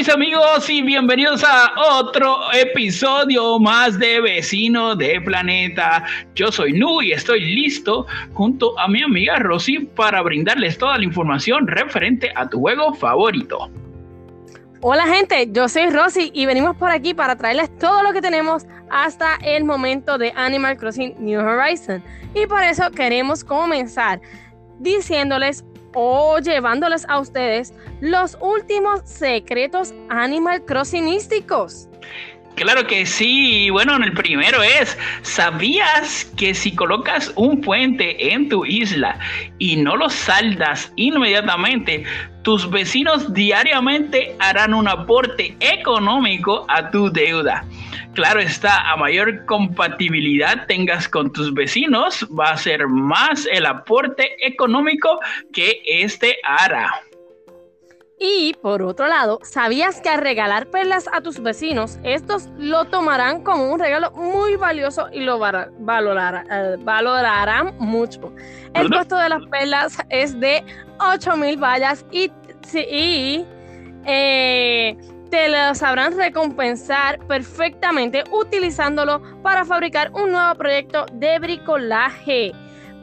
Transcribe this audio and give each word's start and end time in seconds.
mis 0.00 0.08
amigos 0.08 0.70
y 0.70 0.80
bienvenidos 0.80 1.44
a 1.44 1.72
otro 1.76 2.34
episodio 2.54 3.58
más 3.58 3.98
de 3.98 4.18
Vecino 4.22 4.96
de 4.96 5.20
Planeta. 5.20 6.06
Yo 6.34 6.50
soy 6.50 6.72
Nu 6.72 7.02
y 7.02 7.12
estoy 7.12 7.40
listo 7.40 8.06
junto 8.32 8.78
a 8.78 8.88
mi 8.88 9.02
amiga 9.02 9.38
Rosy 9.40 9.80
para 9.80 10.22
brindarles 10.22 10.78
toda 10.78 10.96
la 10.96 11.04
información 11.04 11.66
referente 11.66 12.32
a 12.34 12.48
tu 12.48 12.60
juego 12.60 12.94
favorito. 12.94 13.70
Hola 14.80 15.06
gente, 15.06 15.50
yo 15.52 15.68
soy 15.68 15.90
Rosy 15.90 16.30
y 16.32 16.46
venimos 16.46 16.76
por 16.76 16.90
aquí 16.90 17.12
para 17.12 17.36
traerles 17.36 17.68
todo 17.76 18.02
lo 18.02 18.14
que 18.14 18.22
tenemos 18.22 18.64
hasta 18.88 19.36
el 19.44 19.64
momento 19.64 20.16
de 20.16 20.32
Animal 20.34 20.78
Crossing 20.78 21.14
New 21.18 21.40
Horizon. 21.40 22.02
Y 22.34 22.46
por 22.46 22.62
eso 22.62 22.90
queremos 22.90 23.44
comenzar 23.44 24.18
diciéndoles 24.78 25.62
o 25.94 26.38
llevándoles 26.38 27.06
a 27.08 27.18
ustedes 27.18 27.74
los 28.00 28.36
últimos 28.40 29.02
secretos 29.04 29.92
Animal 30.08 30.64
Crossingisticos. 30.64 31.88
Claro 32.56 32.86
que 32.86 33.06
sí. 33.06 33.70
Bueno, 33.70 33.96
el 33.96 34.12
primero 34.12 34.62
es, 34.62 34.98
¿sabías 35.22 36.26
que 36.36 36.52
si 36.52 36.74
colocas 36.74 37.32
un 37.36 37.60
puente 37.62 38.32
en 38.34 38.48
tu 38.48 38.66
isla 38.66 39.18
y 39.58 39.76
no 39.76 39.96
lo 39.96 40.10
saldas 40.10 40.92
inmediatamente, 40.96 42.04
tus 42.42 42.68
vecinos 42.68 43.32
diariamente 43.32 44.36
harán 44.40 44.74
un 44.74 44.88
aporte 44.88 45.56
económico 45.60 46.66
a 46.68 46.90
tu 46.90 47.10
deuda? 47.10 47.64
Claro 48.14 48.40
está, 48.40 48.90
a 48.90 48.96
mayor 48.96 49.46
compatibilidad 49.46 50.66
tengas 50.66 51.08
con 51.08 51.32
tus 51.32 51.54
vecinos, 51.54 52.26
va 52.36 52.50
a 52.50 52.56
ser 52.56 52.88
más 52.88 53.46
el 53.52 53.64
aporte 53.66 54.36
económico 54.44 55.20
que 55.52 55.80
este 55.84 56.36
hará. 56.44 56.90
Y 58.22 58.52
por 58.60 58.82
otro 58.82 59.08
lado, 59.08 59.38
¿sabías 59.42 60.02
que 60.02 60.10
al 60.10 60.20
regalar 60.20 60.66
perlas 60.66 61.08
a 61.10 61.22
tus 61.22 61.40
vecinos, 61.40 61.98
estos 62.02 62.50
lo 62.58 62.84
tomarán 62.84 63.42
como 63.42 63.72
un 63.72 63.80
regalo 63.80 64.10
muy 64.10 64.56
valioso 64.56 65.08
y 65.10 65.20
lo 65.20 65.36
eh, 65.46 65.68
valorarán 65.80 67.74
mucho? 67.78 68.34
El 68.74 68.90
costo 68.90 69.16
de 69.16 69.30
las 69.30 69.46
perlas 69.46 69.96
es 70.10 70.38
de 70.38 70.62
8 70.98 71.36
mil 71.38 71.56
vallas 71.56 72.04
y, 72.10 72.30
eh, 74.04 74.98
te 75.30 75.48
lo 75.48 75.74
sabrán 75.74 76.16
recompensar 76.16 77.18
perfectamente 77.26 78.24
utilizándolo 78.32 79.22
para 79.42 79.64
fabricar 79.64 80.10
un 80.12 80.32
nuevo 80.32 80.54
proyecto 80.56 81.06
de 81.12 81.38
bricolaje. 81.38 82.52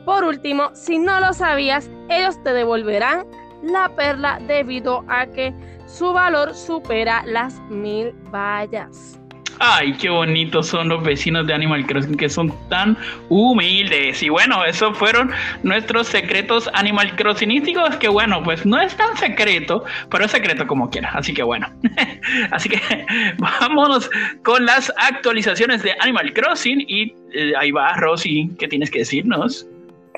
Por 0.05 0.23
último, 0.23 0.69
si 0.73 0.99
no 0.99 1.19
lo 1.19 1.33
sabías, 1.33 1.89
ellos 2.09 2.41
te 2.43 2.53
devolverán 2.53 3.25
la 3.63 3.89
perla 3.95 4.39
debido 4.45 5.03
a 5.07 5.25
que 5.27 5.53
su 5.85 6.11
valor 6.13 6.53
supera 6.53 7.23
las 7.25 7.59
mil 7.69 8.11
vallas. 8.31 9.16
Ay, 9.59 9.93
qué 9.93 10.09
bonitos 10.09 10.67
son 10.67 10.89
los 10.89 11.03
vecinos 11.03 11.47
de 11.47 11.53
Animal 11.53 11.85
Crossing 11.85 12.15
que 12.15 12.29
son 12.29 12.53
tan 12.69 12.97
humildes. 13.29 14.21
Y 14.21 14.29
bueno, 14.29 14.63
esos 14.63 14.97
fueron 14.97 15.31
nuestros 15.63 16.07
secretos 16.07 16.69
Animal 16.73 17.15
Crossingisticos. 17.15 17.95
Que 17.97 18.07
bueno, 18.07 18.43
pues 18.43 18.65
no 18.65 18.79
es 18.79 18.95
tan 18.95 19.15
secreto, 19.17 19.83
pero 20.11 20.25
es 20.25 20.31
secreto 20.31 20.67
como 20.67 20.89
quiera. 20.89 21.09
Así 21.13 21.33
que 21.33 21.43
bueno. 21.43 21.67
Así 22.51 22.69
que 22.69 22.79
vámonos 23.37 24.09
con 24.43 24.65
las 24.65 24.91
actualizaciones 24.97 25.81
de 25.81 25.95
Animal 25.99 26.33
Crossing. 26.33 26.85
Y 26.87 27.13
eh, 27.33 27.53
ahí 27.57 27.71
va 27.71 27.93
Rosy, 27.95 28.51
¿qué 28.59 28.67
tienes 28.67 28.91
que 28.91 28.99
decirnos? 28.99 29.65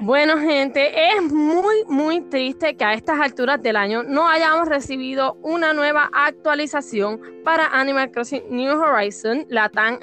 Bueno, 0.02 0.38
gente, 0.38 1.12
es 1.12 1.22
muy, 1.22 1.84
muy 1.90 2.22
triste 2.22 2.78
que 2.78 2.86
a 2.86 2.94
estas 2.94 3.20
alturas 3.20 3.62
del 3.62 3.76
año 3.76 4.02
no 4.02 4.30
hayamos 4.30 4.70
recibido 4.70 5.34
una 5.42 5.74
nueva 5.74 6.10
actualización 6.14 7.20
para 7.44 7.66
Animal 7.66 8.10
Crossing 8.10 8.44
New 8.50 8.80
Horizon, 8.80 9.46
la 9.50 9.68
tan, 9.68 10.00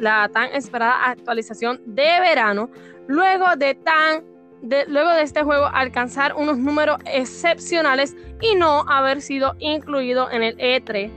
la 0.00 0.28
tan 0.28 0.52
esperada 0.52 1.02
actualización 1.02 1.80
de 1.86 2.20
verano, 2.20 2.68
luego 3.06 3.56
de 3.56 3.74
tan 3.74 4.22
de, 4.60 4.84
luego 4.86 5.10
de 5.12 5.22
este 5.22 5.42
juego 5.42 5.66
alcanzar 5.72 6.34
unos 6.34 6.58
números 6.58 6.98
excepcionales 7.06 8.14
y 8.42 8.54
no 8.54 8.84
haber 8.86 9.22
sido 9.22 9.54
incluido 9.60 10.30
en 10.30 10.42
el 10.42 10.58
E3. 10.58 11.10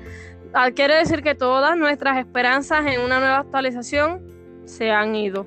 Ah, 0.54 0.72
quiere 0.72 0.96
decir 0.96 1.22
que 1.22 1.36
todas 1.36 1.76
nuestras 1.76 2.18
esperanzas 2.18 2.86
en 2.86 3.02
una 3.02 3.20
nueva 3.20 3.40
actualización 3.40 4.22
se 4.64 4.90
han 4.92 5.16
ido. 5.16 5.46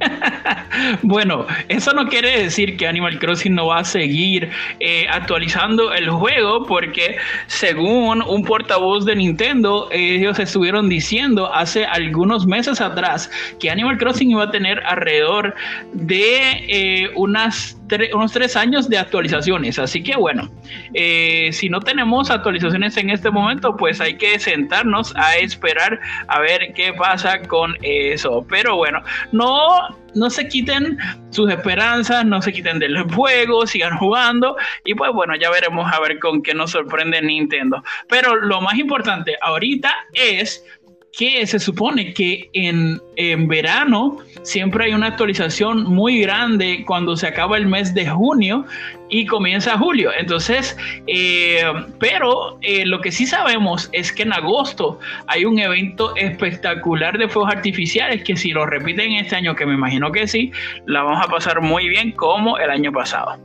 bueno, 1.02 1.46
eso 1.68 1.92
no 1.92 2.06
quiere 2.06 2.42
decir 2.42 2.76
que 2.76 2.86
Animal 2.86 3.18
Crossing 3.18 3.54
no 3.54 3.66
va 3.66 3.80
a 3.80 3.84
seguir 3.84 4.50
eh, 4.80 5.06
actualizando 5.10 5.92
el 5.92 6.10
juego 6.10 6.64
porque 6.66 7.16
según 7.46 8.22
un 8.22 8.44
portavoz 8.44 9.04
de 9.04 9.16
Nintendo, 9.16 9.88
ellos 9.90 10.38
estuvieron 10.38 10.88
diciendo 10.88 11.52
hace 11.52 11.84
algunos 11.84 12.46
meses 12.46 12.80
atrás 12.80 13.30
que 13.58 13.70
Animal 13.70 13.98
Crossing 13.98 14.30
iba 14.30 14.44
a 14.44 14.50
tener 14.50 14.80
alrededor 14.86 15.54
de 15.92 16.64
eh, 16.68 17.10
unas 17.14 17.79
unos 18.14 18.32
tres 18.32 18.56
años 18.56 18.88
de 18.88 18.98
actualizaciones. 18.98 19.78
Así 19.78 20.02
que 20.02 20.16
bueno, 20.16 20.50
eh, 20.94 21.50
si 21.52 21.68
no 21.68 21.80
tenemos 21.80 22.30
actualizaciones 22.30 22.96
en 22.96 23.10
este 23.10 23.30
momento, 23.30 23.76
pues 23.76 24.00
hay 24.00 24.16
que 24.16 24.38
sentarnos 24.38 25.14
a 25.16 25.36
esperar 25.36 26.00
a 26.28 26.40
ver 26.40 26.72
qué 26.74 26.92
pasa 26.92 27.40
con 27.42 27.76
eso. 27.82 28.44
Pero 28.48 28.76
bueno, 28.76 29.02
no 29.32 29.88
no 30.14 30.30
se 30.30 30.48
quiten 30.48 30.98
sus 31.30 31.50
esperanzas, 31.50 32.24
no 32.24 32.42
se 32.42 32.52
quiten 32.52 32.78
del 32.78 33.02
juego, 33.12 33.66
sigan 33.66 33.96
jugando 33.96 34.56
y 34.84 34.94
pues 34.94 35.12
bueno, 35.12 35.34
ya 35.36 35.50
veremos 35.50 35.90
a 35.92 36.00
ver 36.00 36.18
con 36.18 36.42
qué 36.42 36.54
nos 36.54 36.72
sorprende 36.72 37.22
Nintendo. 37.22 37.82
Pero 38.08 38.36
lo 38.36 38.60
más 38.60 38.76
importante 38.76 39.36
ahorita 39.40 39.92
es 40.12 40.64
que 41.12 41.46
se 41.46 41.58
supone 41.58 42.12
que 42.14 42.48
en, 42.52 43.00
en, 43.16 43.48
verano 43.48 44.18
siempre 44.42 44.84
hay 44.84 44.94
una 44.94 45.08
actualización 45.08 45.84
muy 45.84 46.20
grande 46.20 46.84
cuando 46.86 47.16
se 47.16 47.26
acaba 47.26 47.56
el 47.56 47.66
mes 47.66 47.92
de 47.94 48.08
junio 48.08 48.64
y 49.08 49.26
comienza 49.26 49.76
julio. 49.76 50.10
Entonces, 50.16 50.76
eh, 51.06 51.62
pero 51.98 52.58
eh, 52.62 52.86
lo 52.86 53.00
que 53.00 53.10
sí 53.10 53.26
sabemos 53.26 53.90
es 53.92 54.12
que 54.12 54.22
en 54.22 54.32
agosto 54.32 54.98
hay 55.26 55.44
un 55.44 55.58
evento 55.58 56.14
espectacular 56.16 57.18
de 57.18 57.28
fuegos 57.28 57.52
artificiales 57.52 58.22
que 58.22 58.36
si 58.36 58.50
lo 58.50 58.66
repiten 58.66 59.12
este 59.12 59.36
año, 59.36 59.54
que 59.54 59.66
me 59.66 59.74
imagino 59.74 60.12
que 60.12 60.26
sí, 60.26 60.52
la 60.86 61.02
vamos 61.02 61.26
a 61.26 61.28
pasar 61.28 61.60
muy 61.60 61.88
bien 61.88 62.12
como 62.12 62.58
el 62.58 62.70
año 62.70 62.92
pasado. 62.92 63.36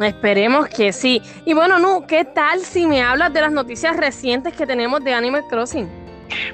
Esperemos 0.00 0.68
que 0.68 0.92
sí. 0.92 1.22
Y 1.46 1.54
bueno, 1.54 1.78
Nu, 1.78 2.04
¿qué 2.06 2.24
tal 2.24 2.60
si 2.60 2.84
me 2.86 3.00
hablas 3.02 3.32
de 3.32 3.40
las 3.40 3.52
noticias 3.52 3.96
recientes 3.96 4.52
que 4.54 4.66
tenemos 4.66 5.04
de 5.04 5.14
Animal 5.14 5.44
Crossing? 5.48 6.03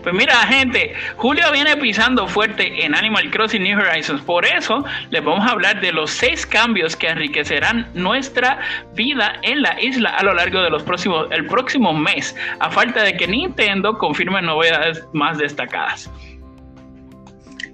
Pues 0.03 0.15
mira, 0.15 0.35
gente, 0.47 0.95
Julio 1.17 1.51
viene 1.53 1.77
pisando 1.77 2.27
fuerte 2.27 2.85
en 2.85 2.95
Animal 2.95 3.31
Crossing 3.31 3.63
New 3.63 3.79
Horizons. 3.79 4.21
Por 4.23 4.45
eso 4.45 4.85
les 5.11 5.23
vamos 5.23 5.47
a 5.47 5.53
hablar 5.53 5.81
de 5.81 5.93
los 5.93 6.11
seis 6.11 6.47
cambios 6.47 6.97
que 6.97 7.09
enriquecerán 7.09 7.89
nuestra 7.95 8.59
vida 8.95 9.39
en 9.43 9.63
la 9.63 9.81
isla 9.81 10.11
a 10.11 10.23
lo 10.23 10.35
largo 10.35 10.61
de 10.63 10.71
los 10.71 10.83
próximos, 10.83 11.27
el 11.31 11.47
próximo 11.47 11.93
mes, 11.93 12.37
a 12.59 12.71
falta 12.71 13.03
de 13.03 13.17
que 13.17 13.27
Nintendo 13.27 13.97
confirme 13.99 14.43
novedades 14.43 15.05
más 15.13 15.39
destacadas. 15.39 16.11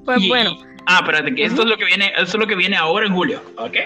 Pues 0.05 0.27
bueno. 0.29 0.57
Ah, 0.87 1.01
espérate, 1.01 1.35
que 1.35 1.45
esto 1.45 1.63
es 1.63 1.69
lo 1.69 1.77
que 1.77 1.85
viene, 1.85 2.13
esto 2.17 2.23
es 2.23 2.35
lo 2.35 2.47
que 2.47 2.55
viene 2.55 2.77
ahora 2.77 3.07
en 3.07 3.13
julio, 3.13 3.43
¿ok? 3.57 3.77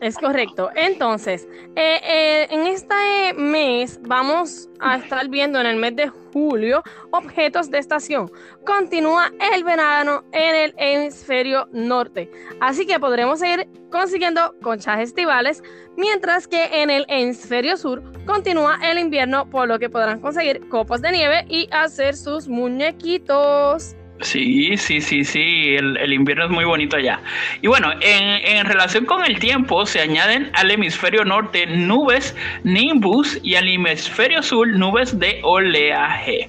Es 0.00 0.16
correcto. 0.18 0.70
Entonces, 0.74 1.48
eh, 1.76 2.00
eh, 2.02 2.46
en 2.50 2.66
este 2.66 3.34
mes 3.36 4.00
vamos 4.02 4.68
a 4.80 4.96
estar 4.96 5.28
viendo 5.28 5.60
en 5.60 5.66
el 5.66 5.76
mes 5.76 5.96
de 5.96 6.08
julio 6.08 6.82
objetos 7.10 7.70
de 7.70 7.78
estación. 7.78 8.30
Continúa 8.66 9.32
el 9.52 9.64
verano 9.64 10.24
en 10.32 10.54
el 10.54 10.74
hemisferio 10.76 11.68
norte. 11.72 12.30
Así 12.60 12.86
que 12.86 12.98
podremos 12.98 13.38
seguir 13.38 13.68
consiguiendo 13.90 14.54
conchas 14.62 15.00
estivales, 15.00 15.62
mientras 15.96 16.48
que 16.48 16.82
en 16.82 16.90
el 16.90 17.04
hemisferio 17.08 17.76
sur 17.76 18.02
continúa 18.26 18.78
el 18.82 18.98
invierno, 18.98 19.48
por 19.48 19.68
lo 19.68 19.78
que 19.78 19.88
podrán 19.88 20.20
conseguir 20.20 20.68
copos 20.68 21.00
de 21.00 21.12
nieve 21.12 21.44
y 21.48 21.68
hacer 21.70 22.16
sus 22.16 22.48
muñequitos. 22.48 23.94
Sí, 24.20 24.76
sí, 24.76 25.00
sí, 25.00 25.24
sí, 25.24 25.74
el, 25.76 26.12
invierno 26.12 26.44
es 26.44 26.50
muy 26.50 26.64
bonito 26.64 26.96
allá. 26.96 27.20
Y 27.62 27.66
bueno, 27.66 27.90
en, 28.00 28.64
relación 28.64 29.04
con 29.06 29.24
el 29.24 29.38
tiempo, 29.38 29.84
se 29.86 30.00
añaden 30.00 30.50
al 30.54 30.70
hemisferio 30.70 31.24
norte 31.24 31.66
nubes 31.66 32.34
nimbus 32.62 33.38
y 33.42 33.56
al 33.56 33.68
hemisferio 33.68 34.42
sur 34.42 34.68
nubes 34.68 35.18
de 35.18 35.40
oleaje. 35.42 36.48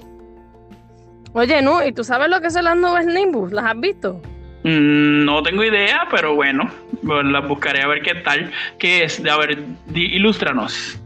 Oye, 1.32 1.60
no, 1.60 1.84
¿y 1.84 1.92
tú 1.92 2.04
sabes 2.04 2.30
lo 2.30 2.40
que 2.40 2.50
son 2.50 2.64
las 2.64 2.76
nubes 2.76 3.04
nimbus? 3.06 3.52
¿Las 3.52 3.66
has 3.66 3.80
visto? 3.80 4.22
Mm, 4.62 5.24
no 5.24 5.42
tengo 5.42 5.62
idea, 5.64 6.06
pero 6.10 6.34
bueno, 6.34 6.70
las 7.02 7.46
buscaré 7.46 7.82
a 7.82 7.88
ver 7.88 8.02
qué 8.02 8.14
tal. 8.14 8.50
¿Qué 8.78 9.04
es? 9.04 9.22
A 9.26 9.36
ver, 9.36 9.64
ilústranos. 9.94 10.98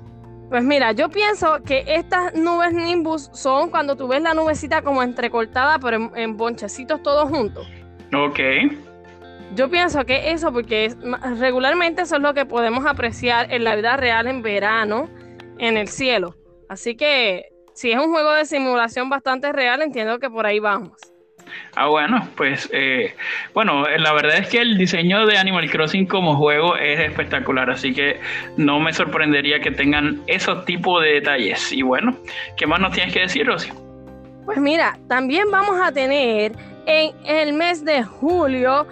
Pues 0.50 0.64
mira, 0.64 0.90
yo 0.90 1.08
pienso 1.08 1.62
que 1.62 1.84
estas 1.86 2.34
nubes 2.34 2.72
nimbus 2.72 3.30
son 3.32 3.70
cuando 3.70 3.94
tú 3.94 4.08
ves 4.08 4.20
la 4.20 4.34
nubecita 4.34 4.82
como 4.82 5.00
entrecortada, 5.04 5.78
pero 5.78 6.10
en, 6.16 6.36
bonchecitos 6.36 7.00
todos 7.04 7.30
juntos. 7.30 7.68
Ok. 8.12 8.40
Yo 9.54 9.70
pienso 9.70 10.04
que 10.04 10.32
eso, 10.32 10.52
porque 10.52 10.92
regularmente 11.38 12.02
eso 12.02 12.16
es 12.16 12.22
lo 12.22 12.34
que 12.34 12.46
podemos 12.46 12.84
apreciar 12.84 13.52
en 13.52 13.62
la 13.62 13.76
vida 13.76 13.96
real 13.96 14.26
en 14.26 14.42
verano 14.42 15.08
en 15.58 15.76
el 15.76 15.86
cielo. 15.86 16.34
Así 16.68 16.96
que 16.96 17.50
si 17.72 17.92
es 17.92 17.98
un 17.98 18.10
juego 18.10 18.32
de 18.32 18.44
simulación 18.44 19.08
bastante 19.08 19.52
real, 19.52 19.82
entiendo 19.82 20.18
que 20.18 20.30
por 20.30 20.46
ahí 20.46 20.58
vamos. 20.58 20.98
Ah, 21.76 21.86
bueno, 21.86 22.28
pues 22.36 22.68
eh, 22.72 23.14
bueno, 23.54 23.84
la 23.88 24.12
verdad 24.12 24.38
es 24.38 24.48
que 24.48 24.58
el 24.58 24.76
diseño 24.76 25.26
de 25.26 25.38
Animal 25.38 25.70
Crossing 25.70 26.06
como 26.06 26.36
juego 26.36 26.76
es 26.76 27.00
espectacular, 27.00 27.70
así 27.70 27.92
que 27.92 28.20
no 28.56 28.80
me 28.80 28.92
sorprendería 28.92 29.60
que 29.60 29.70
tengan 29.70 30.22
esos 30.26 30.64
tipos 30.64 31.02
de 31.02 31.14
detalles. 31.14 31.72
Y 31.72 31.82
bueno, 31.82 32.16
¿qué 32.56 32.66
más 32.66 32.80
nos 32.80 32.92
tienes 32.92 33.12
que 33.12 33.20
decir, 33.20 33.46
Rosy? 33.46 33.70
Pues 34.44 34.58
mira, 34.58 34.98
también 35.08 35.50
vamos 35.50 35.80
a 35.80 35.92
tener 35.92 36.52
en 36.86 37.12
el 37.24 37.52
mes 37.52 37.84
de 37.84 38.02
julio 38.02 38.86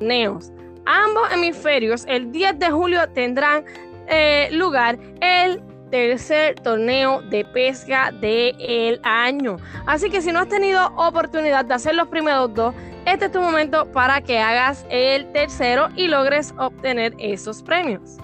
neos. 0.00 0.52
Ambos 0.84 1.32
hemisferios, 1.32 2.04
el 2.06 2.32
10 2.32 2.58
de 2.58 2.70
julio 2.70 3.08
tendrán 3.10 3.64
eh, 4.08 4.48
lugar 4.52 4.98
el 5.20 5.60
tercer 5.90 6.54
torneo 6.56 7.22
de 7.22 7.44
pesca 7.44 8.12
del 8.12 9.00
año. 9.02 9.56
Así 9.86 10.10
que 10.10 10.22
si 10.22 10.32
no 10.32 10.40
has 10.40 10.48
tenido 10.48 10.86
oportunidad 10.96 11.64
de 11.64 11.74
hacer 11.74 11.94
los 11.94 12.08
primeros 12.08 12.52
dos, 12.54 12.74
este 13.06 13.26
es 13.26 13.32
tu 13.32 13.40
momento 13.40 13.90
para 13.92 14.20
que 14.20 14.38
hagas 14.38 14.84
el 14.90 15.30
tercero 15.32 15.88
y 15.96 16.08
logres 16.08 16.54
obtener 16.58 17.14
esos 17.18 17.62
premios. 17.62 18.18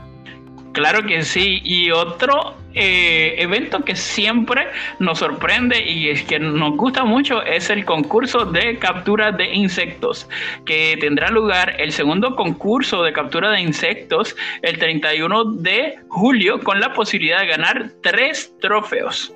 Claro 0.75 1.07
que 1.07 1.23
sí. 1.23 1.61
Y 1.63 1.93
otro 1.93 2.57
eh, 2.75 3.37
evento 3.39 3.85
que 3.85 3.95
siempre 3.95 4.67
nos 4.99 5.21
sorprende 5.21 5.81
y 5.81 6.11
es 6.11 6.25
que 6.25 6.41
nos 6.41 6.77
gusta 6.77 7.05
mucho 7.05 7.43
es 7.43 7.71
el 7.71 7.85
concurso 7.85 8.45
de 8.45 8.77
captura 8.81 9.31
de 9.31 9.55
insectos, 9.55 10.29
que 10.67 10.97
tendrá 11.01 11.31
lugar 11.31 11.81
el 11.81 11.93
segundo 11.93 12.35
concurso 12.35 13.05
de 13.05 13.13
captura 13.13 13.53
de 13.53 13.61
insectos 13.61 14.35
el 14.63 14.77
31 14.79 15.45
de 15.45 15.95
julio 16.09 16.59
con 16.61 16.81
la 16.81 16.93
posibilidad 16.93 17.41
de 17.43 17.47
ganar 17.47 17.91
tres 18.03 18.53
trofeos. 18.61 19.33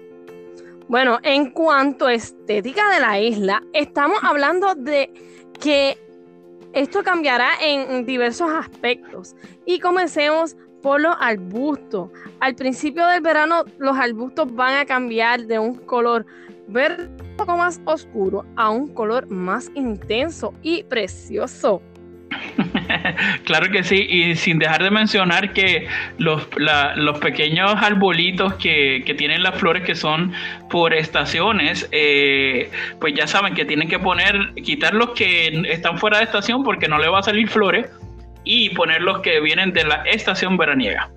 Bueno, 0.89 1.21
en 1.23 1.51
cuanto 1.53 2.09
a 2.09 2.15
estética 2.15 2.91
de 2.91 2.99
la 2.99 3.21
isla, 3.21 3.63
estamos 3.75 4.19
hablando 4.25 4.75
de 4.75 5.09
que 5.63 5.97
esto 6.73 7.05
cambiará 7.05 7.51
en 7.63 8.05
diversos 8.05 8.51
aspectos. 8.51 9.37
Y 9.67 9.79
comencemos 9.79 10.57
por 10.83 11.01
los 11.01 11.17
arbustos. 11.21 12.11
Al 12.41 12.55
principio 12.55 13.07
del 13.07 13.21
verano 13.21 13.65
los 13.79 13.97
arbustos 13.97 14.55
van 14.55 14.77
a 14.79 14.85
cambiar 14.85 15.43
de 15.43 15.59
un 15.59 15.75
color 15.75 16.27
verde 16.69 17.09
un 17.21 17.37
poco 17.37 17.57
más 17.57 17.81
oscuro 17.85 18.45
a 18.57 18.71
un 18.71 18.89
color 18.89 19.29
más 19.31 19.71
intenso 19.75 20.53
y 20.63 20.83
precioso. 20.85 21.83
claro 23.45 23.71
que 23.71 23.83
sí, 23.83 24.07
y 24.09 24.37
sin 24.37 24.59
dejar 24.59 24.83
de 24.83 24.91
mencionar 24.91 25.53
que 25.53 25.89
los, 26.19 26.47
los 26.97 27.19
pequeños 27.19 27.75
arbolitos 27.77 28.55
que, 28.55 29.03
tienen 29.17 29.43
las 29.43 29.59
flores 29.59 29.83
que 29.83 29.95
son 29.95 30.33
por 30.69 30.95
estaciones, 30.95 31.89
eh, 31.91 32.71
pues 33.01 33.15
ya 33.15 33.27
saben 33.27 33.55
que 33.55 33.65
tienen 33.65 33.89
que 33.89 33.99
poner, 33.99 34.53
quitar 34.63 34.95
los 34.95 35.11
que 35.11 35.63
están 35.69 35.99
fuera 35.99 36.19
de 36.19 36.25
estación 36.25 36.63
porque 36.63 36.89
no 36.89 36.99
le 36.99 37.09
va 37.09 37.21
a 37.21 37.23
salir 37.23 37.49
flores 37.49 37.87
y 38.45 38.71
poner 38.71 39.03
los 39.03 39.21
que 39.21 39.41
vienen 39.41 39.73
de 39.73 39.85
la 39.85 40.03
estación 40.05 40.57
veraniega. 40.57 41.11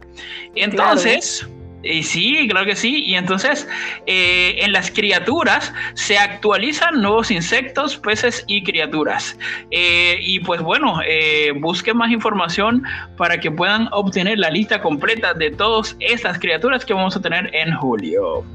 Entonces, 0.56 1.48
y 1.84 2.04
sí, 2.04 2.48
claro 2.50 2.66
que 2.66 2.76
sí. 2.76 3.04
Y 3.06 3.16
entonces 3.16 3.68
eh, 4.06 4.56
en 4.60 4.72
las 4.72 4.92
criaturas 4.92 5.74
se 5.94 6.18
actualizan 6.18 7.02
nuevos 7.02 7.32
insectos, 7.32 7.98
peces 7.98 8.44
y 8.48 8.64
criaturas. 8.64 9.38
Eh, 9.72 10.18
y 10.22 10.40
pues 10.40 10.62
bueno, 10.62 11.00
eh, 11.06 11.52
busquen 11.60 11.98
más 11.98 12.12
información 12.12 12.84
para 13.18 13.40
que 13.40 13.52
puedan 13.52 13.88
obtener 13.92 14.38
la 14.40 14.50
lista 14.50 14.82
completa 14.82 15.34
de 15.34 15.52
todas 15.52 15.96
estas 16.00 16.40
criaturas 16.40 16.86
que 16.86 16.94
vamos 16.94 17.16
a 17.16 17.22
tener 17.22 17.54
en 17.56 17.74
julio. 17.76 18.46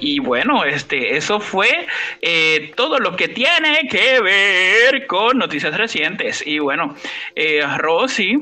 Y 0.00 0.18
bueno, 0.18 0.64
este, 0.64 1.16
eso 1.16 1.40
fue 1.40 1.86
eh, 2.20 2.72
todo 2.76 2.98
lo 2.98 3.16
que 3.16 3.28
tiene 3.28 3.88
que 3.90 4.20
ver 4.20 5.06
con 5.06 5.38
noticias 5.38 5.76
recientes. 5.76 6.46
Y 6.46 6.58
bueno, 6.58 6.94
eh, 7.34 7.62
Rosy, 7.78 8.38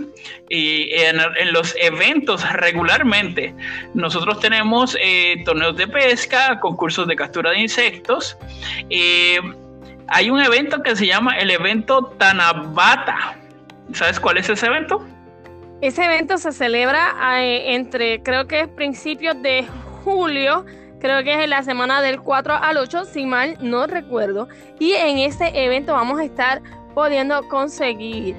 y 0.48 0.90
en, 0.92 1.18
los 1.52 1.74
eventos 1.80 2.50
regularmente, 2.52 3.54
nosotros 3.94 4.40
tenemos 4.40 4.96
eh, 5.00 5.42
torneos 5.44 5.76
de 5.76 5.86
pesca, 5.86 6.58
concursos 6.60 7.06
de 7.06 7.16
captura 7.16 7.50
de 7.50 7.60
insectos. 7.60 8.36
hay 10.08 10.30
un 10.30 10.40
evento 10.40 10.82
que 10.82 10.96
se 10.96 11.06
llama 11.06 11.38
el 11.38 11.50
evento 11.50 12.14
Tanabata. 12.18 13.36
¿Sabes 13.92 14.18
cuál 14.18 14.38
es 14.38 14.48
ese 14.48 14.66
evento? 14.66 15.06
Ese 15.80 16.04
evento 16.04 16.38
se 16.38 16.52
celebra 16.52 17.14
entre, 17.44 18.22
creo 18.22 18.46
que 18.46 18.60
es 18.60 18.68
principios 18.68 19.40
de 19.42 19.66
julio 20.02 20.64
creo 21.04 21.22
que 21.22 21.34
es 21.34 21.44
en 21.44 21.50
la 21.50 21.62
semana 21.62 22.00
del 22.00 22.22
4 22.22 22.54
al 22.54 22.78
8, 22.78 23.04
si 23.04 23.26
mal 23.26 23.58
no 23.60 23.86
recuerdo. 23.86 24.48
Y 24.78 24.92
en 24.92 25.18
este 25.18 25.62
evento 25.62 25.92
vamos 25.92 26.18
a 26.18 26.24
estar 26.24 26.62
pudiendo 26.94 27.46
conseguir 27.48 28.34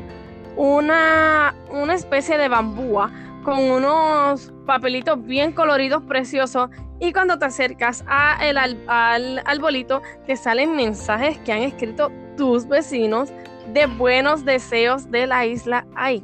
una, 0.56 1.54
una 1.70 1.94
especie 1.94 2.40
de 2.40 2.48
bambúa 2.48 3.12
con 3.44 3.60
unos 3.60 4.52
papelitos 4.66 5.24
bien 5.24 5.52
coloridos, 5.52 6.02
preciosos. 6.06 6.72
Y 7.00 7.14
cuando 7.14 7.38
te 7.38 7.46
acercas 7.46 8.04
a 8.08 8.44
el, 8.44 8.58
al, 8.58 8.84
al 8.88 9.44
arbolito, 9.46 10.02
te 10.26 10.36
salen 10.36 10.76
mensajes 10.76 11.38
que 11.46 11.54
han 11.54 11.62
escrito 11.62 12.12
tus 12.36 12.68
vecinos 12.68 13.32
de 13.74 13.86
buenos 13.86 14.44
deseos 14.44 15.12
de 15.12 15.28
la 15.28 15.46
isla 15.46 15.86
ahí. 15.96 16.24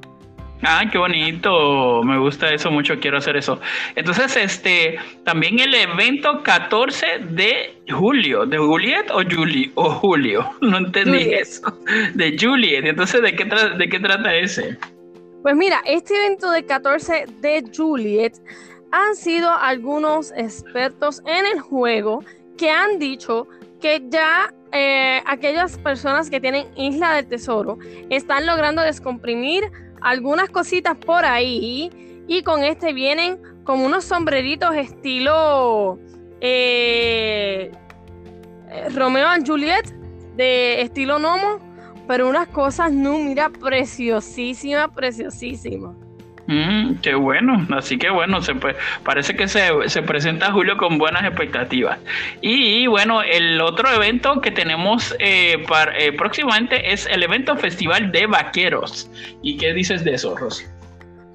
Ah, 0.64 0.84
qué 0.92 0.98
bonito. 0.98 2.04
Me 2.04 2.18
gusta 2.20 2.54
eso 2.54 2.70
mucho. 2.70 3.00
Quiero 3.00 3.18
hacer 3.18 3.36
eso. 3.38 3.60
Entonces, 3.96 4.36
este, 4.38 4.98
también 5.24 5.60
el 5.60 5.74
evento 5.74 6.44
14 6.44 7.06
de 7.30 7.82
julio, 7.90 8.46
de 8.46 8.58
Juliet 8.58 9.10
o 9.12 9.24
Juli 9.24 9.72
o 9.76 9.90
Julio. 9.90 10.50
No 10.62 10.78
entendí 10.78 11.34
eso. 11.34 11.78
De 12.14 12.38
Juliet. 12.40 12.86
Entonces, 12.86 13.22
¿de 13.22 13.36
qué, 13.36 13.46
¿de 13.46 13.90
qué 13.90 14.00
trata 14.00 14.36
ese? 14.36 14.78
Pues 15.42 15.56
mira, 15.56 15.82
este 15.86 16.16
evento 16.16 16.52
de 16.52 16.66
14 16.66 17.26
de 17.40 17.64
Juliet 17.76 18.34
han 18.92 19.16
sido 19.16 19.52
algunos 19.52 20.32
expertos 20.38 21.22
en 21.26 21.46
el 21.46 21.60
juego 21.60 22.24
que 22.58 22.70
han 22.70 23.00
dicho 23.00 23.48
que 23.82 24.04
ya 24.10 24.54
eh, 24.72 25.22
aquellas 25.26 25.78
personas 25.80 26.30
que 26.30 26.40
tienen 26.40 26.68
Isla 26.76 27.16
del 27.16 27.28
Tesoro 27.28 27.78
están 28.10 28.46
logrando 28.46 28.82
descomprimir 28.82 29.64
algunas 30.02 30.50
cositas 30.50 30.98
por 30.98 31.26
ahí. 31.26 31.90
Y 32.28 32.44
con 32.44 32.64
este 32.64 32.94
vienen 32.94 33.40
como 33.64 33.86
unos 33.86 34.04
sombreritos 34.06 34.76
estilo 34.76 36.00
eh, 36.40 37.72
Romeo 38.96 39.28
and 39.28 39.48
Juliet, 39.48 39.86
de 40.36 40.82
estilo 40.82 41.20
Nomo, 41.20 41.60
pero 42.08 42.28
unas 42.28 42.48
cosas, 42.48 42.92
no, 42.92 43.18
mira, 43.20 43.50
preciosísimas, 43.50 44.90
preciosísimas. 44.96 45.96
Mm, 46.52 46.96
qué 46.96 47.16
bueno, 47.16 47.66
así 47.78 47.98
que 47.98 48.10
bueno, 48.10 48.42
se, 48.42 48.54
parece 49.06 49.38
que 49.38 49.48
se, 49.48 50.02
presenta 50.02 50.52
Julio 50.52 50.76
con 50.76 50.98
buenas 50.98 51.24
expectativas. 51.24 51.98
Y 52.42 52.88
bueno, 52.88 53.22
el 53.22 53.62
otro 53.62 53.90
evento 53.90 54.42
que 54.42 54.52
tenemos 54.52 55.16
eh, 55.20 55.64
eh, 55.98 56.12
próximamente 56.12 56.92
es 56.92 57.06
el 57.06 57.24
evento 57.24 57.56
Festival 57.56 58.12
de 58.12 58.26
Vaqueros. 58.26 59.10
¿Y 59.42 59.56
qué 59.56 59.74
dices 59.74 60.04
de 60.04 60.16
eso, 60.16 60.36
Rosy? 60.36 60.66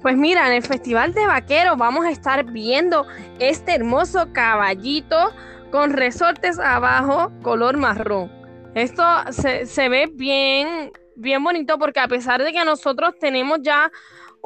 Pues 0.03 0.15
mira, 0.15 0.45
en 0.45 0.53
el 0.53 0.61
Festival 0.61 1.15
de 1.15 1.25
Vaqueros 1.25 1.79
vamos 1.79 2.05
a 2.05 2.11
estar 2.11 2.43
viendo 2.51 3.07
este 3.39 3.73
hermoso 3.73 4.31
caballito 4.33 5.33
con 5.71 5.93
resortes 5.93 6.59
abajo, 6.59 7.31
color 7.41 7.75
marrón. 7.77 8.31
Esto 8.75 9.03
se, 9.31 9.65
se 9.65 9.89
ve 9.89 10.11
bien, 10.13 10.91
bien 11.15 11.43
bonito 11.43 11.79
porque 11.79 12.01
a 12.01 12.07
pesar 12.07 12.43
de 12.43 12.51
que 12.51 12.63
nosotros 12.63 13.15
tenemos 13.19 13.63
ya 13.63 13.91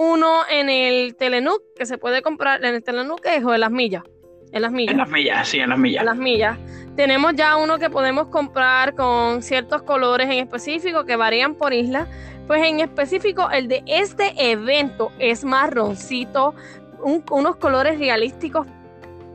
uno 0.01 0.41
en 0.49 0.69
el 0.69 1.15
Telenuc 1.15 1.61
que 1.75 1.85
se 1.85 1.99
puede 1.99 2.23
comprar 2.23 2.65
en 2.65 2.73
el 2.73 2.83
Telenuc 2.83 3.21
o 3.45 3.53
en 3.53 3.59
las 3.59 3.71
millas. 3.71 4.03
En 4.51 4.63
las 4.63 4.71
millas. 4.71 4.91
En 4.91 4.97
las 4.97 5.09
millas, 5.09 5.47
sí, 5.47 5.59
en 5.59 5.69
las 5.69 5.77
millas. 5.77 6.01
En 6.01 6.05
las 6.07 6.17
millas. 6.17 6.57
Tenemos 6.95 7.35
ya 7.35 7.55
uno 7.55 7.77
que 7.77 7.89
podemos 7.91 8.27
comprar 8.27 8.95
con 8.95 9.43
ciertos 9.43 9.83
colores 9.83 10.27
en 10.27 10.39
específico 10.39 11.05
que 11.05 11.15
varían 11.15 11.53
por 11.53 11.71
isla. 11.71 12.07
Pues 12.47 12.67
en 12.67 12.79
específico 12.79 13.49
el 13.51 13.67
de 13.67 13.83
este 13.85 14.33
evento 14.51 15.11
es 15.19 15.45
marroncito, 15.45 16.55
unos 17.03 17.55
colores 17.57 17.99
realísticos 17.99 18.65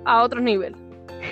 a 0.05 0.23
otro 0.23 0.41
nivel. 0.41 0.75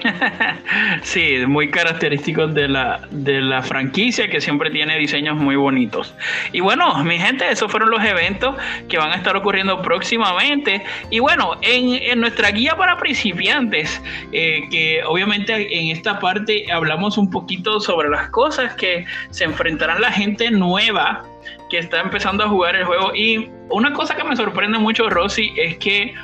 sí, 1.03 1.39
muy 1.47 1.71
característicos 1.71 2.55
de 2.55 2.69
la, 2.69 3.01
de 3.11 3.41
la 3.41 3.63
franquicia 3.63 4.29
que 4.29 4.41
siempre 4.41 4.71
tiene 4.71 4.99
diseños 4.99 5.37
muy 5.37 5.57
bonitos. 5.57 6.15
Y 6.53 6.61
bueno, 6.61 7.03
mi 7.05 7.19
gente, 7.19 7.51
esos 7.51 7.71
fueron 7.71 7.91
los 7.91 8.05
eventos 8.05 8.57
que 8.89 8.99
van 8.99 9.13
a 9.13 9.17
estar 9.17 9.37
ocurriendo 9.37 9.81
próximamente. 9.83 10.83
Y 11.11 11.19
bueno, 11.21 11.53
en, 11.63 12.21
nuestra 12.21 12.51
guía 12.51 12.77
para 12.77 12.97
principiantes, 12.97 14.01
eh, 14.33 14.63
que 14.71 15.03
obviamente 15.05 15.79
en 15.79 15.89
esta 15.89 16.19
parte 16.19 16.65
hablamos 16.73 17.19
un 17.19 17.31
poquito 17.31 17.81
sobre 17.81 18.09
las 18.09 18.31
cosas 18.31 18.75
que 18.75 19.05
se 19.31 19.45
enfrentarán 19.45 20.01
la 20.01 20.13
gente 20.13 20.51
nueva 20.51 21.23
que 21.71 21.79
está 21.79 22.01
empezando 22.01 22.45
a 22.45 22.49
jugar 22.49 22.77
el 22.77 22.85
juego. 22.85 23.15
Y 23.15 23.51
una 23.71 23.93
cosa 23.93 24.15
que 24.15 24.25
me 24.25 24.37
sorprende 24.37 24.79
mucho, 24.79 25.09
Rosy, 25.11 25.53
es 25.57 25.77
que 25.79 26.15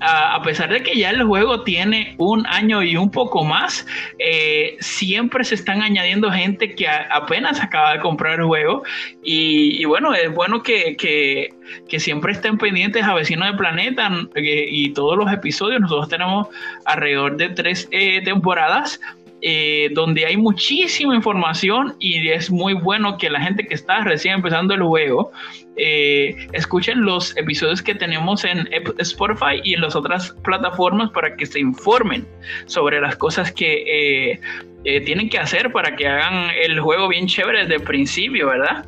a, 0.00 0.40
pesar 0.42 0.70
de 0.70 0.82
que 0.82 0.98
ya 0.98 1.10
el 1.10 1.24
juego 1.24 1.62
tiene 1.62 2.14
un 2.18 2.46
año 2.46 2.82
y 2.82 2.96
un 2.96 3.10
poco 3.10 3.44
más, 3.44 3.86
eh, 4.18 4.76
siempre 4.80 5.44
se 5.44 5.54
están 5.54 5.82
añadiendo 5.82 6.30
gente 6.30 6.74
que 6.74 6.86
apenas 6.88 7.60
acaba 7.60 7.94
de 7.94 8.00
comprar 8.00 8.40
el 8.40 8.46
juego. 8.46 8.82
Y, 9.22 9.84
bueno, 9.84 10.14
es 10.14 10.32
bueno 10.32 10.62
que, 10.62 10.96
que, 10.96 12.00
siempre 12.00 12.32
estén 12.32 12.58
pendientes 12.58 13.02
a 13.04 13.14
Vecinos 13.14 13.48
del 13.48 13.56
Planeta 13.56 14.10
eh, 14.34 14.66
y 14.70 14.90
todos 14.92 15.16
los 15.16 15.32
episodios. 15.32 15.80
Nosotros 15.80 16.08
tenemos 16.08 16.48
alrededor 16.84 17.36
de 17.36 17.48
tres 17.50 17.88
eh, 17.90 18.20
temporadas. 18.22 19.00
Eh, 19.48 19.90
donde 19.92 20.26
hay 20.26 20.36
muchísima 20.36 21.14
información 21.14 21.94
y 22.00 22.30
es 22.30 22.50
muy 22.50 22.74
bueno 22.74 23.16
que 23.16 23.30
la 23.30 23.40
gente 23.40 23.64
que 23.64 23.74
está 23.74 24.00
recién 24.00 24.34
empezando 24.34 24.74
el 24.74 24.82
juego 24.82 25.30
eh, 25.76 26.48
escuchen 26.52 27.02
los 27.02 27.36
episodios 27.36 27.80
que 27.80 27.94
tenemos 27.94 28.44
en 28.44 28.68
Spotify 28.98 29.60
y 29.62 29.74
en 29.74 29.82
las 29.82 29.94
otras 29.94 30.34
plataformas 30.42 31.12
para 31.12 31.36
que 31.36 31.46
se 31.46 31.60
informen 31.60 32.26
sobre 32.64 33.00
las 33.00 33.14
cosas 33.14 33.52
que 33.52 34.40
eh, 34.82 35.00
tienen 35.02 35.28
que 35.28 35.38
hacer 35.38 35.70
para 35.70 35.94
que 35.94 36.08
hagan 36.08 36.50
el 36.60 36.80
juego 36.80 37.06
bien 37.06 37.28
chévere 37.28 37.60
desde 37.60 37.76
el 37.76 37.82
principio, 37.82 38.48
¿verdad? 38.48 38.84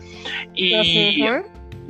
Y 0.57 1.23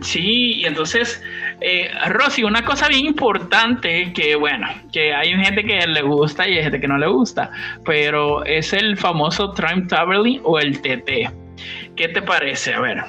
sí, 0.00 0.60
y 0.60 0.66
entonces 0.66 1.22
eh, 1.60 1.90
Rosy, 2.08 2.44
una 2.44 2.64
cosa 2.64 2.88
bien 2.88 3.06
importante 3.06 4.12
que, 4.12 4.36
bueno, 4.36 4.66
que 4.92 5.12
hay 5.12 5.30
gente 5.30 5.64
que 5.64 5.86
le 5.86 6.02
gusta 6.02 6.48
y 6.48 6.56
hay 6.56 6.62
gente 6.62 6.80
que 6.80 6.86
no 6.86 6.98
le 6.98 7.08
gusta, 7.08 7.50
pero 7.84 8.44
es 8.44 8.72
el 8.72 8.96
famoso 8.96 9.52
Time 9.52 9.86
Traveling 9.88 10.40
o 10.44 10.58
el 10.58 10.80
TT. 10.80 11.30
¿Qué 11.96 12.08
te 12.08 12.22
parece? 12.22 12.74
A 12.74 12.80
ver. 12.80 13.04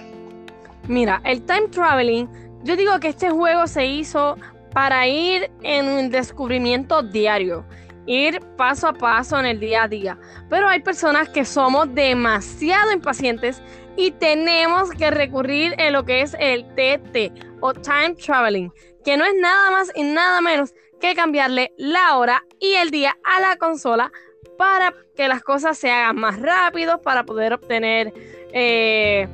Mira, 0.87 1.21
el 1.25 1.45
Time 1.45 1.67
Traveling, 1.69 2.27
yo 2.63 2.75
digo 2.75 2.99
que 2.99 3.09
este 3.09 3.29
juego 3.29 3.67
se 3.67 3.85
hizo 3.85 4.35
para 4.73 5.07
ir 5.07 5.51
en 5.61 5.87
un 5.87 6.09
descubrimiento 6.09 7.03
diario 7.03 7.65
ir 8.09 8.39
paso 8.57 8.87
a 8.87 8.93
paso 8.93 9.39
en 9.39 9.45
el 9.45 9.59
día 9.59 9.83
a 9.83 9.87
día. 9.87 10.17
Pero 10.49 10.67
hay 10.67 10.81
personas 10.81 11.29
que 11.29 11.45
somos 11.45 11.93
demasiado 11.93 12.91
impacientes 12.91 13.61
y 13.95 14.11
tenemos 14.11 14.91
que 14.91 15.11
recurrir 15.11 15.75
en 15.77 15.93
lo 15.93 16.05
que 16.05 16.21
es 16.21 16.35
el 16.39 16.65
TT 16.75 17.33
o 17.61 17.73
Time 17.73 18.15
Traveling, 18.15 18.71
que 19.03 19.17
no 19.17 19.25
es 19.25 19.33
nada 19.39 19.71
más 19.71 19.91
y 19.95 20.03
nada 20.03 20.41
menos 20.41 20.73
que 20.99 21.15
cambiarle 21.15 21.73
la 21.77 22.17
hora 22.17 22.43
y 22.59 22.73
el 22.73 22.91
día 22.91 23.17
a 23.23 23.39
la 23.41 23.55
consola 23.55 24.11
para 24.57 24.93
que 25.15 25.27
las 25.27 25.41
cosas 25.41 25.77
se 25.77 25.89
hagan 25.89 26.17
más 26.17 26.39
rápido, 26.39 27.01
para 27.01 27.23
poder 27.23 27.53
obtener 27.53 28.13
eh, 28.53 29.27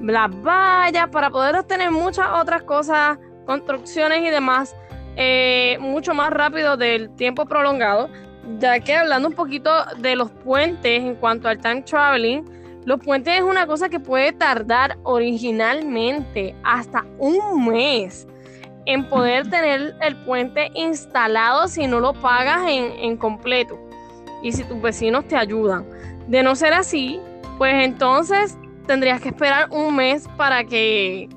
las 0.00 0.30
vallas, 0.42 1.08
para 1.08 1.30
poder 1.30 1.56
obtener 1.56 1.90
muchas 1.90 2.28
otras 2.34 2.62
cosas, 2.64 3.18
construcciones 3.46 4.22
y 4.22 4.30
demás, 4.30 4.74
eh, 5.16 5.78
mucho 5.80 6.14
más 6.14 6.30
rápido 6.30 6.76
del 6.76 7.14
tiempo 7.16 7.46
prolongado. 7.46 8.08
Ya 8.58 8.80
que 8.80 8.96
hablando 8.96 9.28
un 9.28 9.34
poquito 9.34 9.70
de 9.98 10.16
los 10.16 10.30
puentes 10.30 11.00
en 11.00 11.14
cuanto 11.14 11.48
al 11.48 11.60
time 11.60 11.82
traveling, 11.82 12.44
los 12.84 13.00
puentes 13.00 13.36
es 13.36 13.42
una 13.42 13.66
cosa 13.66 13.88
que 13.88 14.00
puede 14.00 14.32
tardar 14.32 14.98
originalmente 15.04 16.54
hasta 16.64 17.04
un 17.18 17.66
mes 17.68 18.26
en 18.86 19.08
poder 19.08 19.48
tener 19.48 19.94
el 20.00 20.16
puente 20.24 20.70
instalado 20.74 21.68
si 21.68 21.86
no 21.86 22.00
lo 22.00 22.12
pagas 22.14 22.62
en, 22.68 23.16
completo 23.16 23.78
y 24.42 24.50
si 24.52 24.64
tus 24.64 24.82
vecinos 24.82 25.28
te 25.28 25.36
ayudan. 25.36 25.86
De 26.26 26.42
no 26.42 26.56
ser 26.56 26.74
así, 26.74 27.20
pues 27.58 27.84
entonces 27.84 28.58
tendrías 28.86 29.20
que 29.20 29.28
esperar 29.28 29.68
un 29.70 29.94
mes 29.94 30.26
para 30.36 30.64
que 30.64 31.28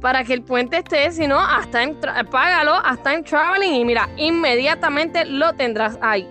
para 0.00 0.24
que 0.24 0.34
el 0.34 0.42
puente 0.42 0.78
esté, 0.78 1.10
si 1.10 1.26
no, 1.26 1.40
hasta 1.40 1.82
en 1.82 1.96
págalo 2.30 2.74
hasta 2.74 3.12
en 3.14 3.24
traveling 3.24 3.74
y 3.74 3.84
mira, 3.84 4.08
inmediatamente 4.16 5.24
lo 5.24 5.52
tendrás 5.54 5.98
ahí. 6.00 6.28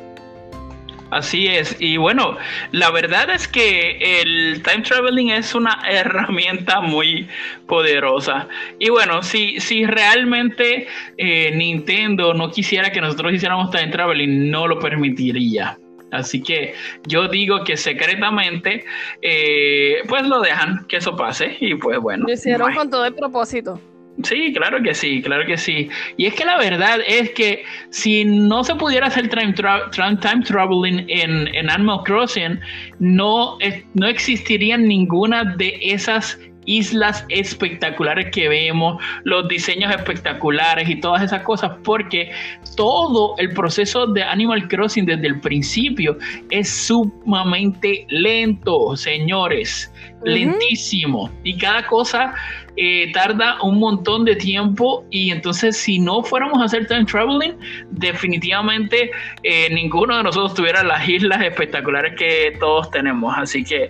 Así 1.15 1.48
es, 1.48 1.77
y 1.79 1.95
bueno, 1.95 2.36
la 2.74 2.91
verdad 2.91 3.29
es 3.29 3.48
que 3.48 4.19
el 4.19 4.62
time 4.63 4.81
traveling 4.81 5.29
es 5.29 5.55
una 5.55 5.79
herramienta 5.89 6.81
muy 6.81 7.29
poderosa. 7.67 8.50
Y 8.79 8.89
bueno, 8.89 9.24
si, 9.24 9.62
si 9.62 9.86
realmente 9.86 10.88
eh, 11.17 11.55
Nintendo 11.55 12.34
no 12.34 12.51
quisiera 12.51 12.91
que 12.91 13.00
nosotros 13.00 13.31
hiciéramos 13.31 13.72
time 13.72 13.88
traveling, 13.88 14.51
no 14.51 14.67
lo 14.67 14.77
permitiría. 14.77 15.77
Así 16.12 16.43
que 16.43 16.74
yo 17.07 17.29
digo 17.29 17.63
que 17.63 17.77
secretamente, 17.77 18.84
eh, 19.22 20.00
pues 20.10 20.27
lo 20.27 20.41
dejan 20.41 20.86
que 20.89 20.98
eso 20.98 21.15
pase 21.15 21.55
y 21.62 21.75
pues 21.75 21.98
bueno. 21.98 22.25
Lo 22.27 22.34
hicieron 22.34 22.74
con 22.74 22.89
todo 22.89 23.05
el 23.05 23.13
propósito. 23.13 23.79
Sí, 24.24 24.53
claro 24.53 24.81
que 24.81 24.93
sí, 24.93 25.22
claro 25.22 25.45
que 25.45 25.57
sí. 25.57 25.89
Y 26.15 26.25
es 26.25 26.36
que 26.36 26.45
la 26.45 26.57
verdad 26.57 27.00
es 27.05 27.31
que 27.31 27.63
si 27.89 28.24
no 28.24 28.63
se 28.63 28.75
pudiera 28.75 29.07
hacer 29.07 29.27
time, 29.29 29.53
time 29.53 30.43
traveling 30.45 31.05
en, 31.10 31.53
en, 31.53 31.69
Animal 31.69 32.00
Crossing, 32.05 32.60
no, 33.00 33.57
no 33.93 34.07
existirían 34.07 34.88
ninguna 34.88 35.43
de 35.43 35.77
esas 35.81 36.39
islas 36.65 37.25
espectaculares 37.29 38.31
que 38.31 38.50
vemos, 38.50 39.01
los 39.24 39.48
diseños 39.48 39.93
espectaculares 39.93 40.89
y 40.89 41.00
todas 41.00 41.24
esas 41.24 41.41
cosas, 41.43 41.72
porque 41.84 42.31
todo 42.75 43.36
el 43.38 43.53
proceso 43.53 44.07
de 44.07 44.24
Animal 44.24 44.67
Crossing 44.67 45.05
desde 45.05 45.27
el 45.27 45.39
principio 45.39 46.17
es 46.50 46.69
sumamente 46.69 48.05
lento, 48.10 48.95
señores, 48.95 49.91
lentísimo. 50.24 51.31
Y 51.43 51.57
cada 51.57 51.86
cosa 51.88 52.34
eh, 52.77 53.12
tarda 53.13 53.62
un 53.62 53.79
montón 53.79 54.25
de 54.25 54.36
tiempo 54.36 55.05
y 55.10 55.31
entonces 55.31 55.77
si 55.77 56.00
no 56.00 56.24
fuéramos 56.24 56.62
a 56.62 56.65
hacer 56.65 56.88
time 56.88 57.05
traveling, 57.05 57.53
definitivamente 57.91 59.12
eh, 59.43 59.69
ninguno 59.74 60.17
de 60.17 60.24
nosotros 60.24 60.53
tuviera 60.55 60.84
las 60.84 61.07
islas 61.07 61.41
espectaculares 61.41 62.15
que 62.17 62.57
todos 62.60 62.89
tenemos. 62.91 63.34
Así 63.38 63.63
que... 63.63 63.84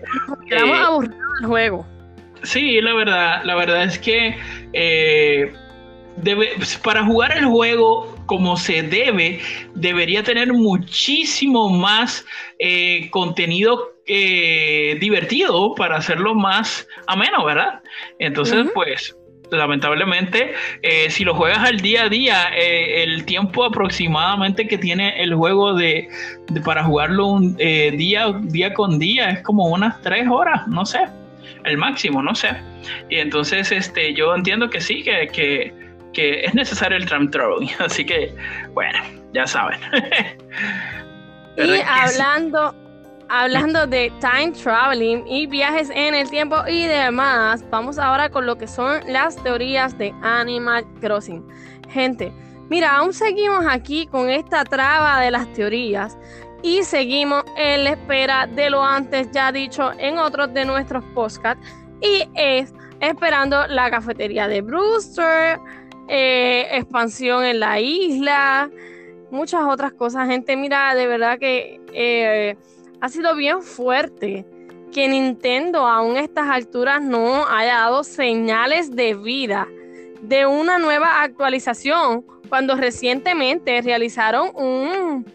Eh, 0.52 0.82
aburridos 0.84 1.18
del 1.40 1.48
juego. 1.48 1.95
Sí, 2.46 2.80
la 2.80 2.94
verdad, 2.94 3.42
la 3.44 3.56
verdad 3.56 3.84
es 3.84 3.98
que 3.98 4.38
eh, 4.74 5.52
para 6.84 7.04
jugar 7.04 7.36
el 7.36 7.46
juego 7.46 8.16
como 8.28 8.56
se 8.56 8.84
debe, 8.84 9.40
debería 9.74 10.24
tener 10.24 10.54
muchísimo 10.54 11.70
más 11.70 12.26
eh, 12.60 13.10
contenido 13.10 13.94
eh, 14.08 14.98
divertido 15.00 15.74
para 15.76 15.98
hacerlo 15.98 16.36
más 16.36 16.88
ameno, 17.08 17.44
¿verdad? 17.44 17.82
Entonces, 18.20 18.68
pues 18.74 19.16
lamentablemente, 19.52 20.54
si 21.10 21.24
lo 21.24 21.36
juegas 21.36 21.60
al 21.60 21.80
día 21.80 22.04
a 22.04 22.10
día, 22.10 22.50
el 22.56 23.26
tiempo 23.26 23.64
aproximadamente 23.64 24.68
que 24.68 24.78
tiene 24.78 25.22
el 25.22 25.36
juego 25.36 25.74
de, 25.76 26.10
para 26.64 26.84
jugarlo 26.84 27.28
un, 27.28 27.56
día, 27.56 28.34
día 28.42 28.74
con 28.74 28.98
día 28.98 29.30
es 29.30 29.44
como 29.44 29.66
unas 29.66 30.02
tres 30.02 30.28
horas, 30.28 30.68
no 30.68 30.86
sé 30.86 31.06
el 31.66 31.78
máximo, 31.78 32.22
no 32.22 32.36
sé. 32.36 32.50
Y 33.10 33.18
entonces 33.18 33.72
este, 33.72 34.14
yo 34.14 34.34
entiendo 34.36 34.70
que 34.70 34.82
sí, 34.82 35.04
que, 35.04 35.28
que, 35.28 35.74
que 36.14 36.46
es 36.46 36.54
necesario 36.54 36.98
el 36.98 37.06
tram 37.06 37.30
traveling. 37.30 37.70
Así 37.80 38.06
que, 38.06 38.34
bueno, 38.74 39.00
ya 39.34 39.46
saben. 39.46 39.80
y 41.58 41.82
hablando, 41.86 42.74
hablando 43.30 43.88
de 43.88 44.12
time 44.20 44.52
traveling 44.52 45.26
y 45.28 45.48
viajes 45.48 45.90
en 45.94 46.16
el 46.16 46.30
tiempo 46.30 46.58
y 46.68 46.86
demás, 46.86 47.64
vamos 47.70 47.98
ahora 47.98 48.30
con 48.30 48.46
lo 48.46 48.58
que 48.58 48.68
son 48.68 49.02
las 49.08 49.42
teorías 49.44 49.98
de 49.98 50.14
Animal 50.22 50.86
Crossing. 51.02 51.46
Gente, 51.90 52.32
mira, 52.70 52.98
aún 52.98 53.14
seguimos 53.14 53.66
aquí 53.68 54.08
con 54.08 54.30
esta 54.30 54.64
traba 54.64 55.20
de 55.22 55.32
las 55.32 55.52
teorías 55.54 56.18
y 56.66 56.84
seguimos 56.84 57.44
en 57.58 57.84
la 57.84 57.92
espera 57.92 58.48
de 58.48 58.72
lo 58.72 58.84
antes 58.84 59.30
ya 59.30 59.52
dicho 59.52 59.92
en 60.00 60.18
otros 60.18 60.52
de 60.52 60.66
nuestros 60.66 61.04
podcasts 61.14 61.64
y 62.02 62.28
es 62.34 62.74
esperando 63.00 63.68
la 63.68 63.92
cafetería 63.92 64.48
de 64.48 64.62
Brewster, 64.62 65.60
eh, 66.08 66.66
expansión 66.72 67.44
en 67.44 67.60
la 67.60 67.80
isla, 67.80 68.72
muchas 69.30 69.62
otras 69.68 69.94
cosas. 69.94 70.28
Gente, 70.28 70.58
mira, 70.58 70.96
de 70.96 71.06
verdad 71.06 71.38
que 71.38 71.80
eh, 71.94 72.58
ha 73.00 73.10
sido 73.10 73.36
bien 73.36 73.62
fuerte 73.62 74.44
que 74.92 75.08
Nintendo 75.08 75.86
aún 75.86 76.18
a 76.18 76.22
estas 76.22 76.48
alturas 76.50 77.00
no 77.00 77.46
haya 77.46 77.76
dado 77.76 78.04
señales 78.04 78.96
de 78.96 79.14
vida 79.14 79.68
de 80.24 80.48
una 80.48 80.80
nueva 80.80 81.22
actualización 81.22 82.26
cuando 82.50 82.76
recientemente 82.76 83.84
realizaron 83.84 84.50
un 84.56 85.26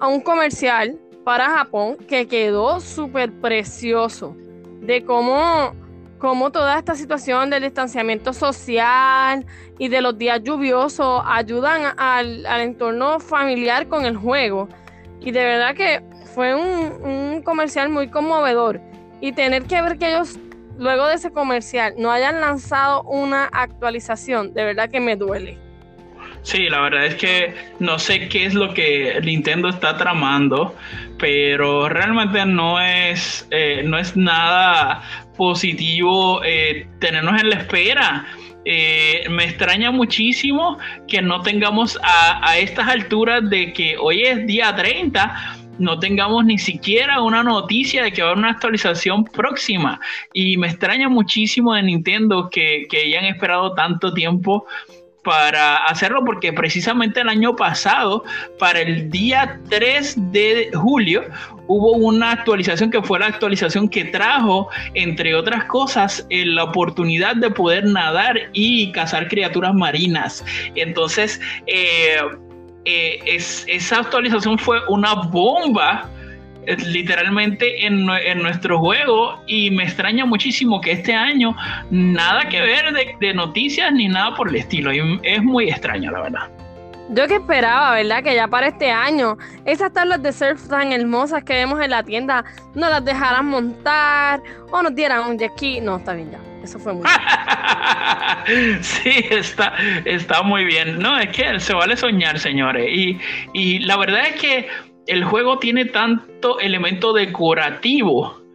a 0.00 0.08
un 0.08 0.20
comercial 0.20 0.98
para 1.24 1.50
Japón 1.50 1.96
que 2.08 2.26
quedó 2.28 2.80
súper 2.80 3.32
precioso 3.32 4.36
de 4.80 5.04
cómo, 5.04 5.74
cómo, 6.18 6.52
toda 6.52 6.78
esta 6.78 6.94
situación 6.94 7.50
del 7.50 7.64
distanciamiento 7.64 8.32
social 8.32 9.44
y 9.78 9.88
de 9.88 10.00
los 10.00 10.16
días 10.18 10.40
lluviosos 10.42 11.22
ayudan 11.26 11.94
al, 11.96 12.46
entorno 12.60 13.18
familiar 13.18 13.88
con 13.88 14.04
el 14.04 14.16
juego. 14.16 14.68
Y 15.20 15.32
de 15.32 15.44
verdad 15.44 15.74
que 15.74 16.02
fue 16.34 16.54
un, 16.54 17.02
un 17.02 17.42
comercial 17.42 17.88
muy 17.88 18.08
conmovedor. 18.08 18.80
Y 19.20 19.32
tener 19.32 19.64
que 19.64 19.80
ver 19.82 19.98
que 19.98 20.10
ellos 20.10 20.38
luego 20.78 21.06
de 21.06 21.14
ese 21.14 21.32
comercial 21.32 21.94
no 21.98 22.10
hayan 22.10 22.40
lanzado 22.40 23.02
una 23.02 23.46
actualización, 23.46 24.52
de 24.52 24.64
verdad 24.64 24.90
que 24.90 25.00
me 25.00 25.16
duele. 25.16 25.65
Sí, 26.46 26.68
la 26.68 26.80
verdad 26.80 27.06
es 27.06 27.16
que 27.16 27.56
no 27.80 27.98
sé 27.98 28.28
qué 28.28 28.46
es 28.46 28.54
lo 28.54 28.72
que 28.72 29.18
Nintendo 29.24 29.68
está 29.68 29.96
tramando, 29.96 30.76
pero 31.18 31.88
realmente 31.88 32.46
no 32.46 32.80
es, 32.80 33.48
eh, 33.50 33.82
no 33.84 33.98
es 33.98 34.16
nada 34.16 35.02
positivo 35.36 36.44
eh, 36.44 36.86
tenernos 37.00 37.42
en 37.42 37.50
la 37.50 37.56
espera. 37.56 38.26
Eh, 38.64 39.24
me 39.28 39.42
extraña 39.42 39.90
muchísimo 39.90 40.78
que 41.08 41.20
no 41.20 41.40
tengamos 41.40 41.98
a, 42.04 42.48
a, 42.48 42.58
estas 42.58 42.86
alturas 42.86 43.50
de 43.50 43.72
que 43.72 43.96
hoy 43.98 44.22
es 44.22 44.46
día 44.46 44.72
30, 44.72 45.56
no 45.80 45.98
tengamos 45.98 46.44
ni 46.44 46.58
siquiera 46.58 47.22
una 47.22 47.42
noticia 47.42 48.04
de 48.04 48.12
que 48.12 48.22
va 48.22 48.28
a 48.28 48.30
haber 48.30 48.44
una 48.44 48.52
actualización 48.52 49.24
próxima. 49.24 49.98
Y 50.32 50.56
me 50.58 50.68
extraña 50.68 51.08
muchísimo 51.08 51.74
de 51.74 51.82
Nintendo 51.82 52.48
que, 52.50 52.86
que 52.88 52.98
hayan 52.98 53.24
esperado 53.24 53.74
tanto 53.74 54.14
tiempo 54.14 54.64
para 55.26 55.78
hacerlo 55.78 56.24
porque 56.24 56.52
precisamente 56.52 57.20
el 57.20 57.28
año 57.28 57.56
pasado, 57.56 58.22
para 58.60 58.80
el 58.80 59.10
día 59.10 59.60
3 59.68 60.30
de 60.30 60.70
julio, 60.72 61.24
hubo 61.66 61.94
una 61.94 62.30
actualización 62.30 62.92
que 62.92 63.02
fue 63.02 63.18
la 63.18 63.26
actualización 63.26 63.88
que 63.88 64.04
trajo, 64.04 64.68
entre 64.94 65.34
otras 65.34 65.64
cosas, 65.64 66.24
eh, 66.30 66.46
la 66.46 66.62
oportunidad 66.62 67.34
de 67.34 67.50
poder 67.50 67.86
nadar 67.86 68.38
y 68.52 68.92
cazar 68.92 69.26
criaturas 69.26 69.74
marinas. 69.74 70.44
Entonces, 70.76 71.40
eh, 71.66 72.18
eh, 72.84 73.18
esa 73.66 73.98
actualización 73.98 74.56
fue 74.60 74.78
una 74.88 75.14
bomba 75.14 76.08
literalmente 76.66 77.86
en, 77.86 78.06
nuestro 78.06 78.78
juego 78.78 79.40
y 79.46 79.70
me 79.70 79.84
extraña 79.84 80.24
muchísimo 80.24 80.80
que 80.80 80.92
este 80.92 81.14
año 81.14 81.56
nada 81.90 82.48
que 82.48 82.60
ver 82.60 82.92
de, 83.20 83.34
noticias 83.34 83.92
ni 83.92 84.08
nada 84.08 84.34
por 84.34 84.48
el 84.48 84.56
estilo. 84.56 84.92
Y 84.92 85.20
es 85.22 85.42
muy 85.42 85.70
extraño, 85.70 86.10
la 86.10 86.22
verdad. 86.22 86.48
Yo 87.10 87.28
que 87.28 87.36
esperaba, 87.36 87.92
¿verdad? 87.92 88.22
Que 88.24 88.34
ya 88.34 88.48
para 88.48 88.66
este 88.66 88.90
año 88.90 89.38
esas 89.64 89.92
tablas 89.92 90.22
de 90.22 90.32
surf 90.32 90.68
tan 90.68 90.90
hermosas 90.92 91.44
que 91.44 91.52
vemos 91.52 91.80
en 91.80 91.90
la 91.90 92.02
tienda 92.02 92.44
nos 92.74 92.90
las 92.90 93.04
dejaran 93.04 93.46
montar 93.46 94.42
o 94.72 94.82
nos 94.82 94.94
dieran 94.94 95.28
un 95.28 95.38
jet 95.38 95.52
ski. 95.52 95.80
No, 95.80 95.98
está 95.98 96.14
bien 96.14 96.32
ya. 96.32 96.40
Eso 96.64 96.80
fue 96.80 96.94
muy 96.94 97.04
bien. 97.04 98.82
sí, 98.82 99.24
está, 99.30 99.72
está 100.04 100.42
muy 100.42 100.64
bien. 100.64 100.98
No, 100.98 101.16
es 101.16 101.28
que 101.28 101.60
se 101.60 101.74
vale 101.74 101.96
soñar, 101.96 102.40
señores. 102.40 102.88
Y, 102.90 103.20
y 103.52 103.78
la 103.80 103.96
verdad 103.96 104.26
es 104.26 104.40
que 104.40 104.68
el 105.06 105.24
juego 105.24 105.58
tiene 105.58 105.84
tanto 105.86 106.58
elemento 106.60 107.12
decorativo 107.12 108.45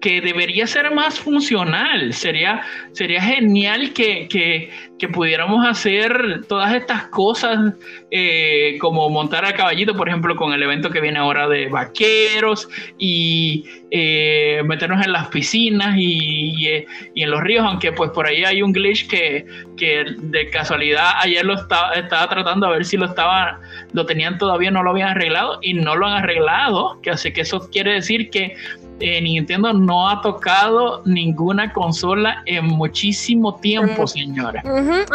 que 0.00 0.20
debería 0.20 0.66
ser 0.66 0.92
más 0.92 1.18
funcional. 1.18 2.12
Sería, 2.12 2.62
sería 2.92 3.22
genial 3.22 3.92
que, 3.92 4.70
pudiéramos 5.12 5.66
hacer 5.66 6.44
todas 6.48 6.74
estas 6.74 7.08
cosas 7.08 7.74
eh, 8.10 8.76
como 8.80 9.08
montar 9.08 9.44
a 9.44 9.54
caballito, 9.54 9.96
por 9.96 10.08
ejemplo, 10.08 10.36
con 10.36 10.52
el 10.52 10.62
evento 10.62 10.90
que 10.90 11.00
viene 11.00 11.18
ahora 11.18 11.48
de 11.48 11.68
vaqueros 11.68 12.68
y 12.98 13.64
eh, 13.90 14.62
meternos 14.64 15.04
en 15.04 15.12
las 15.12 15.28
piscinas 15.28 15.96
y, 15.96 16.66
en 17.14 17.30
los 17.30 17.40
ríos, 17.40 17.64
aunque 17.64 17.92
pues 17.92 18.10
por 18.10 18.26
ahí 18.26 18.44
hay 18.44 18.62
un 18.62 18.72
glitch 18.72 19.08
que, 19.08 19.46
de 19.76 20.50
casualidad 20.50 21.10
ayer 21.20 21.44
lo 21.44 21.54
estaba, 21.54 21.92
estaba 21.92 22.28
tratando 22.28 22.66
a 22.66 22.70
ver 22.70 22.84
si 22.84 22.96
lo 22.96 23.06
estaba, 23.06 23.60
lo 23.92 24.06
tenían 24.06 24.38
todavía, 24.38 24.70
no 24.70 24.82
lo 24.82 24.90
habían 24.90 25.10
arreglado 25.10 25.58
y 25.62 25.74
no 25.74 25.94
lo 25.94 26.06
han 26.06 26.24
arreglado, 26.24 27.00
que 27.02 27.10
así 27.10 27.32
que 27.32 27.42
eso 27.42 27.68
quiere 27.70 27.92
decir 27.92 28.30
que 28.30 28.56
eh, 29.00 29.20
Nintendo 29.20 29.72
no 29.72 30.08
ha 30.08 30.22
tocado 30.22 31.02
ninguna 31.04 31.72
consola 31.72 32.42
en 32.46 32.66
muchísimo 32.66 33.56
tiempo, 33.56 34.06
señora. 34.06 34.62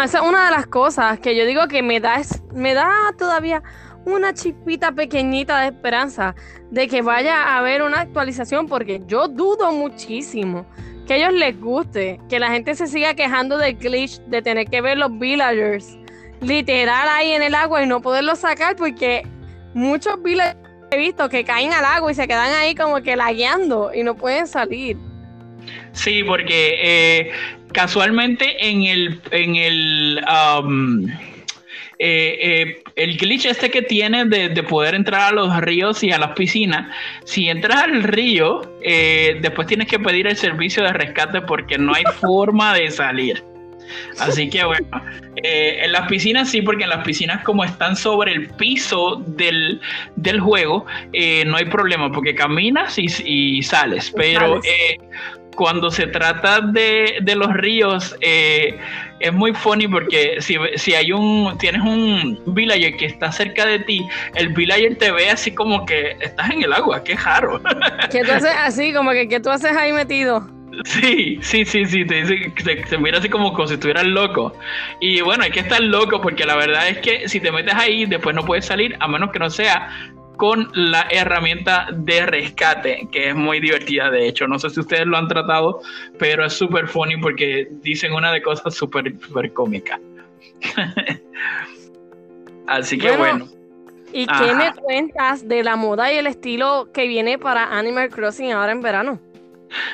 Esa 0.04 0.20
es 0.20 0.24
una 0.24 0.46
de 0.46 0.52
las 0.52 0.67
cosas 0.67 1.20
que 1.20 1.36
yo 1.36 1.46
digo 1.46 1.67
que 1.67 1.82
me 1.82 2.00
da, 2.00 2.22
me 2.54 2.74
da 2.74 2.89
todavía 3.17 3.63
una 4.06 4.34
chispita 4.34 4.91
pequeñita 4.91 5.62
de 5.62 5.67
esperanza 5.67 6.36
de 6.70 6.88
que 6.88 7.02
vaya 7.02 7.44
a 7.44 7.60
haber 7.60 7.82
una 7.82 8.02
actualización, 8.02 8.67
porque 8.67 9.02
yo 9.08 9.28
dudo 9.28 9.72
muchísimo 9.72 10.65
que 11.08 11.13
a 11.13 11.17
ellos 11.17 11.34
les 11.34 11.60
guste, 11.60 12.20
que 12.30 12.39
la 12.39 12.52
gente 12.52 12.76
se 12.76 12.88
siga 12.88 13.13
quejando 13.15 13.58
del 13.58 13.76
glitch 13.78 14.20
de 14.28 14.41
tener 14.41 14.67
que 14.67 14.82
ver 14.82 14.98
los 14.98 15.17
villagers 15.17 15.98
literal 16.39 17.08
ahí 17.10 17.32
en 17.32 17.44
el 17.44 17.56
agua 17.56 17.84
y 17.84 17.88
no 17.88 18.02
poderlos 18.02 18.39
sacar, 18.39 18.76
porque 18.76 19.28
muchos 19.74 20.22
villagers 20.22 20.61
he 20.91 20.97
visto 20.97 21.30
que 21.30 21.43
caen 21.45 21.71
al 21.71 21.86
agua 21.86 22.12
y 22.12 22.15
se 22.15 22.27
quedan 22.27 22.54
ahí 22.54 22.75
como 22.75 23.01
que 23.01 23.15
lagueando 23.15 23.91
y 23.93 24.04
no 24.04 24.15
pueden 24.15 24.45
salir. 24.45 24.97
Sí, 25.93 26.23
porque 26.23 26.80
eh, 26.84 27.32
casualmente 27.71 28.67
en 28.67 28.84
el, 28.84 29.21
en 29.32 29.56
el, 29.56 30.21
um, 30.27 31.08
eh, 31.08 31.15
eh, 31.99 32.84
el 32.95 33.17
glitch 33.17 33.45
este 33.45 33.71
que 33.71 33.82
tiene 33.82 34.25
de, 34.25 34.63
poder 34.63 34.95
entrar 34.95 35.32
a 35.32 35.32
los 35.32 35.56
ríos 35.62 36.04
y 36.04 36.12
a 36.12 36.17
las 36.17 36.32
piscinas, 36.32 36.93
si 37.23 37.47
entras 37.47 37.84
al 37.84 38.04
río, 38.04 38.62
después 39.41 39.67
tienes 39.67 39.88
que 39.88 39.99
pedir 39.99 40.27
el 40.27 40.36
servicio 40.36 40.84
de 40.84 40.91
rescate 40.91 41.41
porque 41.41 41.77
no 41.77 41.93
hay 41.93 42.04
forma 42.19 42.73
de 42.73 42.91
salir. 42.91 43.43
Así 44.19 44.49
que 44.49 44.63
bueno, 44.63 44.88
eh, 45.43 45.80
en 45.84 45.91
las 45.91 46.08
piscinas 46.08 46.49
sí, 46.49 46.62
porque 46.62 46.84
en 46.84 46.89
las 46.89 47.04
piscinas 47.04 47.43
como 47.43 47.63
están 47.63 47.95
sobre 47.95 48.34
el 48.34 48.49
piso 48.49 49.21
del, 49.27 49.80
juego, 50.39 50.86
eh, 51.13 51.43
no 51.45 51.58
hay 51.58 51.65
problema, 51.65 52.12
porque 52.12 52.36
caminas 52.36 52.97
y, 52.97 53.62
sales. 53.63 54.12
Pero 54.15 54.58
eh, 54.58 54.97
cuando 55.56 55.91
se 55.91 56.08
trata 56.08 56.62
de, 56.62 57.21
los 57.36 57.54
ríos, 57.54 58.15
es 58.21 59.34
muy 59.34 59.54
funny 59.54 59.88
porque 59.88 60.38
si, 60.39 60.58
si, 60.75 60.93
hay 60.93 61.12
un, 61.12 61.58
tienes 61.60 61.82
un 61.82 62.39
villager 62.47 62.95
que 62.97 63.06
está 63.06 63.32
cerca 63.32 63.65
de 63.65 63.80
ti, 63.80 64.08
el 64.36 64.49
villager 64.49 64.97
te 64.97 65.12
ve 65.12 65.30
así 65.30 65.54
como 65.54 65.86
que 65.86 66.15
estás 66.19 66.49
en 66.49 66.63
el 66.63 66.73
agua, 66.73 67.04
qué 67.04 67.15
raro. 67.15 67.62
¿Qué 68.12 68.23
tú 68.23 68.32
haces 68.32 68.54
así, 68.58 68.93
como 68.93 69.12
que 69.12 69.27
¿qué 69.27 69.39
tú 69.39 69.49
haces 69.49 69.75
ahí 69.75 69.91
metido? 69.91 70.61
Sí, 70.86 71.38
sí, 71.41 71.65
sí, 71.65 71.86
sí, 71.86 72.05
te 72.05 72.23
dice, 72.23 72.53
se, 72.88 72.97
mira 72.97 73.17
así 73.17 73.29
como, 73.29 73.53
como 73.53 73.67
si 73.67 73.73
estuvieras 73.75 74.05
loco. 74.05 74.53
Y 74.99 75.21
bueno, 75.21 75.43
hay 75.43 75.51
que 75.51 75.60
estar 75.60 75.81
loco 75.81 76.21
porque 76.21 76.45
la 76.45 76.55
verdad 76.55 76.88
es 76.88 76.99
que 76.99 77.27
si 77.27 77.39
te 77.39 77.51
metes 77.51 77.73
ahí, 77.73 78.05
después 78.05 78.36
no 78.36 78.45
puedes 78.45 78.65
salir 78.65 78.95
a 78.99 79.07
menos 79.07 79.31
que 79.31 79.39
no 79.39 79.49
sea 79.49 79.89
con 80.38 80.69
la 80.73 81.07
herramienta 81.12 81.88
de 81.93 82.25
rescate, 82.25 83.07
que 83.12 83.29
es 83.29 83.36
muy 83.36 83.60
divertida 83.60 84.10
de 84.10 84.27
hecho. 84.27 84.47
No 84.47 84.57
sé 84.57 84.69
si 84.69 84.79
ustedes 84.79 85.05
lo 85.05 85.17
han 85.17 85.27
tratado, 85.27 85.81
pero 86.17 86.45
es 86.45 86.53
súper 86.53 86.88
funny 86.88 87.17
porque 87.17 87.67
dicen 87.84 88.13
una 88.13 88.31
de 88.31 88.41
cosas 88.41 88.73
súper, 88.73 89.13
súper 89.19 89.53
cómicas. 89.53 89.99
Así 92.67 92.97
que 92.97 93.15
bueno. 93.17 93.47
¿Y 94.13 94.25
qué 94.25 94.53
me 94.53 94.73
cuentas 94.73 95.47
de 95.47 95.63
la 95.63 95.75
moda 95.75 96.12
y 96.12 96.17
el 96.17 96.27
estilo 96.27 96.89
que 96.93 97.07
viene 97.07 97.38
para 97.38 97.77
Animal 97.77 98.10
Crossing 98.10 98.51
ahora 98.51 98.71
en 98.71 98.81
verano? 98.81 99.19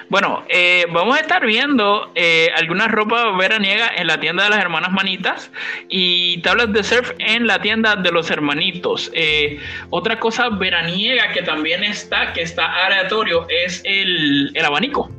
Bueno, 0.09 0.43
eh, 0.49 0.85
vamos 0.91 1.17
a 1.17 1.19
estar 1.19 1.45
viendo 1.45 2.11
eh, 2.15 2.49
alguna 2.55 2.87
ropa 2.87 3.35
veraniega 3.37 3.91
en 3.95 4.07
la 4.07 4.19
tienda 4.19 4.45
de 4.45 4.49
las 4.49 4.59
hermanas 4.59 4.91
manitas 4.91 5.51
y 5.89 6.41
tablas 6.41 6.71
de 6.73 6.83
surf 6.83 7.11
en 7.19 7.47
la 7.47 7.61
tienda 7.61 7.95
de 7.95 8.11
los 8.11 8.31
hermanitos. 8.31 9.11
Eh, 9.13 9.59
otra 9.89 10.19
cosa 10.19 10.49
veraniega 10.49 11.31
que 11.33 11.41
también 11.41 11.83
está, 11.83 12.33
que 12.33 12.41
está 12.41 12.85
aleatorio, 12.85 13.45
es 13.49 13.81
el, 13.85 14.53
abanico. 14.63 15.09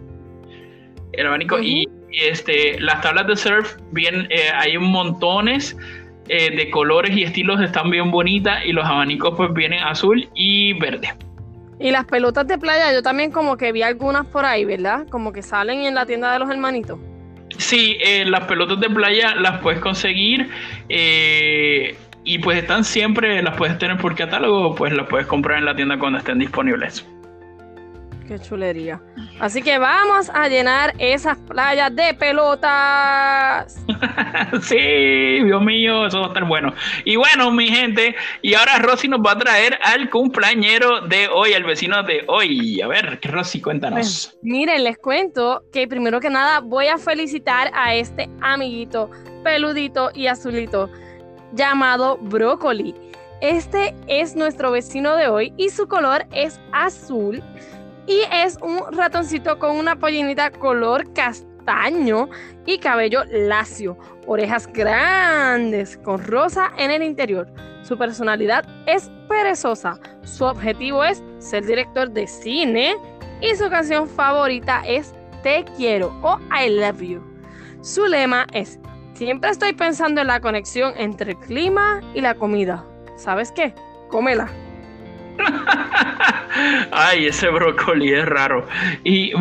El 1.12 1.26
abanico 1.26 1.58
y, 1.60 1.88
este, 2.10 2.80
las 2.80 3.00
tablas 3.02 3.26
de 3.26 3.36
surf, 3.36 3.76
bien, 3.92 4.28
hay 4.54 4.78
montones. 4.78 5.76
de 6.28 6.68
colores 6.70 7.16
y 7.16 7.22
estilos 7.22 7.58
están 7.62 7.88
bien 7.88 8.10
bonitas 8.10 8.62
y 8.66 8.72
los 8.72 8.84
abanicos 8.84 9.32
pues 9.34 9.50
vienen 9.54 9.82
azul 9.82 10.28
y 10.34 10.74
verde. 10.74 11.08
Y 11.80 11.90
las 11.90 12.04
pelotas 12.06 12.46
de 12.46 12.58
playa, 12.58 12.92
yo 12.92 13.02
también 13.02 13.30
como 13.30 13.56
que 13.56 13.72
vi 13.72 13.82
algunas 13.82 14.26
por 14.26 14.44
ahí, 14.44 14.64
¿verdad? 14.64 15.06
Como 15.08 15.32
que 15.32 15.42
salen 15.42 15.80
en 15.80 15.94
la 15.94 16.06
tienda 16.06 16.32
de 16.32 16.38
los 16.40 16.50
hermanitos. 16.50 16.98
Sí, 17.56 17.98
eh, 18.04 18.24
las 18.24 18.44
pelotas 18.44 18.80
de 18.80 18.90
playa 18.90 19.34
las 19.34 19.60
puedes 19.60 19.80
conseguir 19.80 20.50
eh, 20.88 21.96
y 22.24 22.38
pues 22.38 22.58
están 22.58 22.84
siempre, 22.84 23.42
las 23.42 23.56
puedes 23.56 23.78
tener 23.78 23.96
por 23.96 24.14
catálogo, 24.14 24.74
pues 24.74 24.92
las 24.92 25.06
puedes 25.06 25.26
comprar 25.26 25.58
en 25.58 25.64
la 25.64 25.74
tienda 25.74 25.98
cuando 25.98 26.18
estén 26.18 26.38
disponibles. 26.38 27.06
Qué 28.28 28.38
chulería. 28.38 29.00
Así 29.40 29.62
que 29.62 29.78
vamos 29.78 30.30
a 30.34 30.48
llenar 30.48 30.92
esas 30.98 31.38
playas 31.38 31.96
de 31.96 32.12
pelotas. 32.12 33.82
sí, 34.60 35.42
Dios 35.42 35.62
mío, 35.62 36.06
eso 36.06 36.20
va 36.20 36.26
a 36.26 36.28
estar 36.28 36.44
bueno. 36.44 36.74
Y 37.06 37.16
bueno, 37.16 37.50
mi 37.50 37.68
gente, 37.68 38.14
y 38.42 38.52
ahora 38.52 38.80
Rosy 38.80 39.08
nos 39.08 39.20
va 39.20 39.32
a 39.32 39.38
traer 39.38 39.78
al 39.82 40.10
cumpleañero 40.10 41.00
de 41.06 41.26
hoy, 41.28 41.54
al 41.54 41.64
vecino 41.64 42.02
de 42.02 42.22
hoy. 42.28 42.82
A 42.82 42.86
ver, 42.86 43.18
Rosy, 43.22 43.62
cuéntanos. 43.62 43.96
Pues, 43.96 44.38
miren, 44.42 44.84
les 44.84 44.98
cuento 44.98 45.62
que 45.72 45.88
primero 45.88 46.20
que 46.20 46.28
nada 46.28 46.60
voy 46.60 46.88
a 46.88 46.98
felicitar 46.98 47.70
a 47.72 47.94
este 47.94 48.28
amiguito 48.42 49.10
peludito 49.42 50.10
y 50.14 50.26
azulito 50.26 50.90
llamado 51.54 52.18
Brócoli. 52.18 52.94
Este 53.40 53.94
es 54.06 54.36
nuestro 54.36 54.72
vecino 54.72 55.16
de 55.16 55.28
hoy 55.28 55.54
y 55.56 55.70
su 55.70 55.88
color 55.88 56.26
es 56.32 56.60
azul 56.72 57.42
y 58.08 58.22
es 58.32 58.56
un 58.62 58.80
ratoncito 58.90 59.58
con 59.58 59.76
una 59.76 59.96
pollinita 59.96 60.50
color 60.50 61.12
castaño 61.12 62.28
y 62.64 62.78
cabello 62.78 63.22
lacio, 63.26 63.98
orejas 64.26 64.66
grandes 64.66 65.98
con 65.98 66.24
rosa 66.24 66.72
en 66.78 66.90
el 66.90 67.02
interior. 67.02 67.46
Su 67.82 67.96
personalidad 67.98 68.64
es 68.86 69.10
perezosa. 69.28 70.00
Su 70.22 70.44
objetivo 70.44 71.04
es 71.04 71.22
ser 71.38 71.66
director 71.66 72.10
de 72.10 72.26
cine 72.26 72.96
y 73.42 73.54
su 73.54 73.68
canción 73.68 74.08
favorita 74.08 74.82
es 74.86 75.14
Te 75.42 75.64
quiero 75.76 76.08
o 76.22 76.38
I 76.50 76.70
love 76.70 77.00
you. 77.00 77.22
Su 77.82 78.06
lema 78.06 78.46
es 78.52 78.80
Siempre 79.12 79.50
estoy 79.50 79.72
pensando 79.72 80.20
en 80.20 80.28
la 80.28 80.40
conexión 80.40 80.94
entre 80.96 81.32
el 81.32 81.38
clima 81.40 82.00
y 82.14 82.20
la 82.20 82.34
comida. 82.34 82.84
¿Sabes 83.16 83.50
qué? 83.50 83.74
Cómela. 84.10 84.48
Ay, 86.92 87.26
ese 87.26 87.48
brócoli 87.48 88.12
es 88.12 88.26
raro. 88.26 88.66
¿Y 89.04 89.32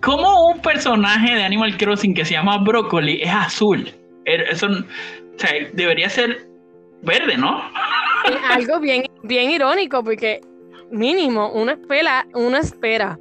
cómo 0.00 0.52
un 0.52 0.60
personaje 0.60 1.34
de 1.34 1.42
Animal 1.42 1.76
Crossing 1.76 2.14
que 2.14 2.24
se 2.24 2.34
llama 2.34 2.58
brócoli 2.58 3.22
es 3.22 3.30
azul? 3.32 3.90
Er, 4.24 4.42
eso 4.42 4.68
debería 5.72 6.08
ser 6.08 6.46
verde, 7.02 7.36
¿no? 7.36 7.60
Algo 8.48 8.80
bien, 8.80 9.04
bien 9.22 9.50
irónico 9.50 10.02
porque 10.02 10.40
mínimo 10.90 11.50
uno 11.52 11.72
espera, 11.72 12.26
uno 12.34 12.56
espera 12.56 13.18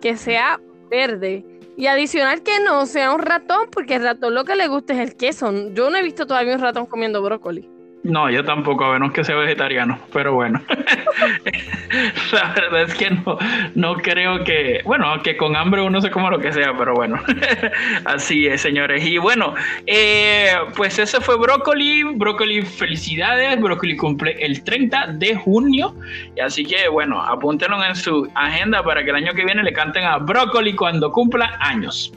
que 0.00 0.16
sea 0.16 0.58
verde 0.90 1.44
y 1.76 1.86
adicional 1.86 2.42
que 2.42 2.60
no 2.60 2.84
sea 2.86 3.12
un 3.12 3.20
ratón 3.20 3.68
porque 3.70 3.94
el 3.94 4.02
ratón 4.02 4.34
lo 4.34 4.44
que 4.44 4.56
le 4.56 4.68
gusta 4.68 4.94
es 4.94 5.00
el 5.00 5.16
queso. 5.16 5.52
Yo 5.72 5.90
no 5.90 5.96
he 5.96 6.02
visto 6.02 6.26
todavía 6.26 6.54
un 6.54 6.60
ratón 6.60 6.86
comiendo 6.86 7.22
brócoli. 7.22 7.68
No, 8.02 8.30
yo 8.30 8.42
tampoco, 8.44 8.84
a 8.84 8.94
menos 8.94 9.12
que 9.12 9.24
sea 9.24 9.36
vegetariano, 9.36 9.98
pero 10.10 10.32
bueno. 10.32 10.62
la 12.32 12.54
verdad 12.54 12.82
es 12.82 12.94
que 12.94 13.10
no, 13.10 13.38
no 13.74 13.94
creo 13.96 14.42
que, 14.42 14.80
bueno, 14.86 15.22
que 15.22 15.36
con 15.36 15.54
hambre 15.54 15.82
uno 15.82 16.00
se 16.00 16.10
coma 16.10 16.30
lo 16.30 16.38
que 16.38 16.50
sea, 16.50 16.74
pero 16.78 16.94
bueno. 16.94 17.20
Así 18.06 18.46
es, 18.46 18.62
señores. 18.62 19.04
Y 19.04 19.18
bueno, 19.18 19.54
eh, 19.86 20.54
pues 20.76 20.98
ese 20.98 21.20
fue 21.20 21.36
Brócoli. 21.36 22.02
Brócoli, 22.14 22.62
felicidades. 22.62 23.60
Brócoli 23.60 23.96
cumple 23.98 24.34
el 24.40 24.64
30 24.64 25.08
de 25.18 25.34
junio. 25.34 25.94
Así 26.42 26.64
que, 26.64 26.88
bueno, 26.88 27.20
apúntenlo 27.20 27.84
en 27.84 27.94
su 27.94 28.26
agenda 28.34 28.82
para 28.82 29.04
que 29.04 29.10
el 29.10 29.16
año 29.16 29.34
que 29.34 29.44
viene 29.44 29.62
le 29.62 29.74
canten 29.74 30.04
a 30.04 30.16
Brócoli 30.16 30.74
cuando 30.74 31.12
cumpla 31.12 31.58
años. 31.60 32.14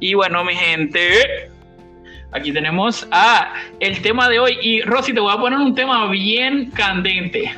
Y 0.00 0.12
bueno, 0.12 0.44
mi 0.44 0.54
gente, 0.54 1.50
Aquí 2.34 2.52
tenemos 2.52 3.06
a 3.12 3.54
el 3.78 4.02
tema 4.02 4.28
de 4.28 4.40
hoy. 4.40 4.58
Y 4.60 4.82
Rosy, 4.82 5.12
te 5.12 5.20
voy 5.20 5.32
a 5.32 5.38
poner 5.38 5.58
un 5.58 5.74
tema 5.74 6.10
bien 6.10 6.70
candente. 6.72 7.54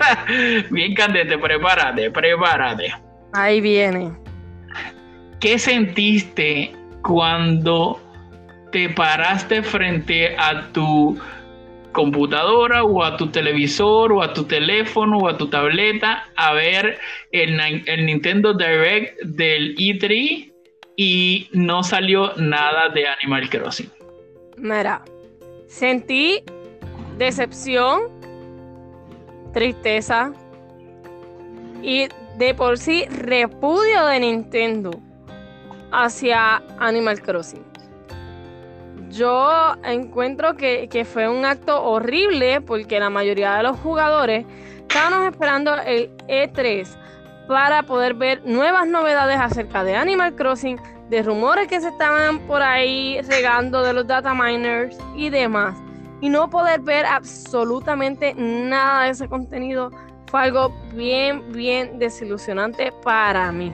bien 0.70 0.94
candente, 0.94 1.36
prepárate, 1.36 2.10
prepárate. 2.10 2.94
Ahí 3.34 3.60
viene. 3.60 4.12
¿Qué 5.40 5.58
sentiste 5.58 6.74
cuando 7.02 8.00
te 8.72 8.88
paraste 8.88 9.62
frente 9.62 10.34
a 10.38 10.68
tu 10.72 11.18
computadora 11.92 12.82
o 12.82 13.04
a 13.04 13.18
tu 13.18 13.26
televisor 13.26 14.10
o 14.10 14.22
a 14.22 14.32
tu 14.32 14.44
teléfono 14.44 15.18
o 15.18 15.28
a 15.28 15.36
tu 15.36 15.48
tableta 15.48 16.24
a 16.34 16.54
ver 16.54 16.98
el, 17.30 17.60
el 17.60 18.06
Nintendo 18.06 18.54
Direct 18.54 19.20
del 19.22 19.76
E3 19.76 20.50
y 20.96 21.48
no 21.52 21.82
salió 21.82 22.32
nada 22.36 22.88
de 22.88 23.06
Animal 23.06 23.50
Crossing? 23.50 23.90
Mira, 24.56 25.02
sentí 25.66 26.42
decepción, 27.18 28.02
tristeza 29.52 30.32
y 31.82 32.08
de 32.38 32.54
por 32.54 32.78
sí 32.78 33.04
repudio 33.06 34.06
de 34.06 34.20
Nintendo 34.20 34.90
hacia 35.92 36.62
Animal 36.78 37.20
Crossing. 37.20 37.64
Yo 39.10 39.74
encuentro 39.84 40.56
que, 40.56 40.88
que, 40.88 41.04
fue 41.04 41.28
un 41.28 41.44
acto 41.44 41.84
horrible 41.84 42.60
porque 42.60 42.98
la 42.98 43.10
mayoría 43.10 43.54
de 43.54 43.62
los 43.62 43.78
jugadores 43.78 44.44
estábamos 44.88 45.30
esperando 45.30 45.74
el 45.74 46.10
E3 46.26 46.88
para 47.46 47.84
poder 47.84 48.14
ver 48.14 48.44
nuevas 48.44 48.86
novedades 48.86 49.38
acerca 49.38 49.84
de 49.84 49.94
Animal 49.94 50.34
Crossing, 50.34 50.78
de 51.10 51.22
rumores 51.22 51.68
que 51.68 51.80
se 51.80 51.88
estaban 51.88 52.38
por 52.46 52.62
ahí 52.62 53.20
regando 53.28 53.82
de 53.82 53.92
los 53.92 54.06
data 54.06 54.34
miners 54.34 54.96
y 55.16 55.30
demás. 55.30 55.76
Y 56.20 56.28
no 56.28 56.48
poder 56.48 56.80
ver 56.80 57.04
absolutamente 57.04 58.34
nada 58.34 59.04
de 59.04 59.10
ese 59.10 59.28
contenido 59.28 59.90
fue 60.26 60.40
algo 60.42 60.74
bien, 60.94 61.42
bien 61.52 61.98
desilusionante 61.98 62.92
para 63.02 63.52
mí. 63.52 63.72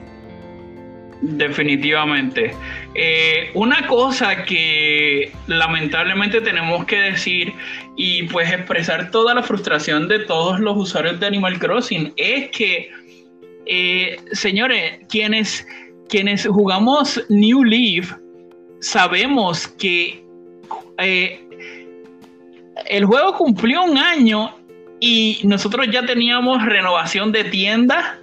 Definitivamente. 1.21 2.53
Eh, 2.95 3.51
una 3.53 3.85
cosa 3.87 4.43
que 4.43 5.31
lamentablemente 5.45 6.41
tenemos 6.41 6.85
que 6.85 6.97
decir 6.97 7.53
y 7.95 8.23
pues 8.23 8.51
expresar 8.51 9.11
toda 9.11 9.35
la 9.35 9.43
frustración 9.43 10.07
de 10.07 10.19
todos 10.19 10.59
los 10.59 10.75
usuarios 10.75 11.19
de 11.19 11.27
Animal 11.27 11.59
Crossing 11.59 12.11
es 12.17 12.49
que, 12.49 12.89
eh, 13.67 14.17
señores, 14.31 14.99
quienes 15.09 15.65
quienes 16.11 16.45
jugamos 16.45 17.23
New 17.29 17.63
Leaf 17.63 18.13
sabemos 18.81 19.65
que 19.67 20.23
eh, 20.97 21.39
el 22.89 23.05
juego 23.05 23.33
cumplió 23.37 23.83
un 23.83 23.97
año 23.97 24.53
y 24.99 25.39
nosotros 25.45 25.87
ya 25.89 26.05
teníamos 26.05 26.63
renovación 26.65 27.31
de 27.31 27.45
tienda 27.45 28.19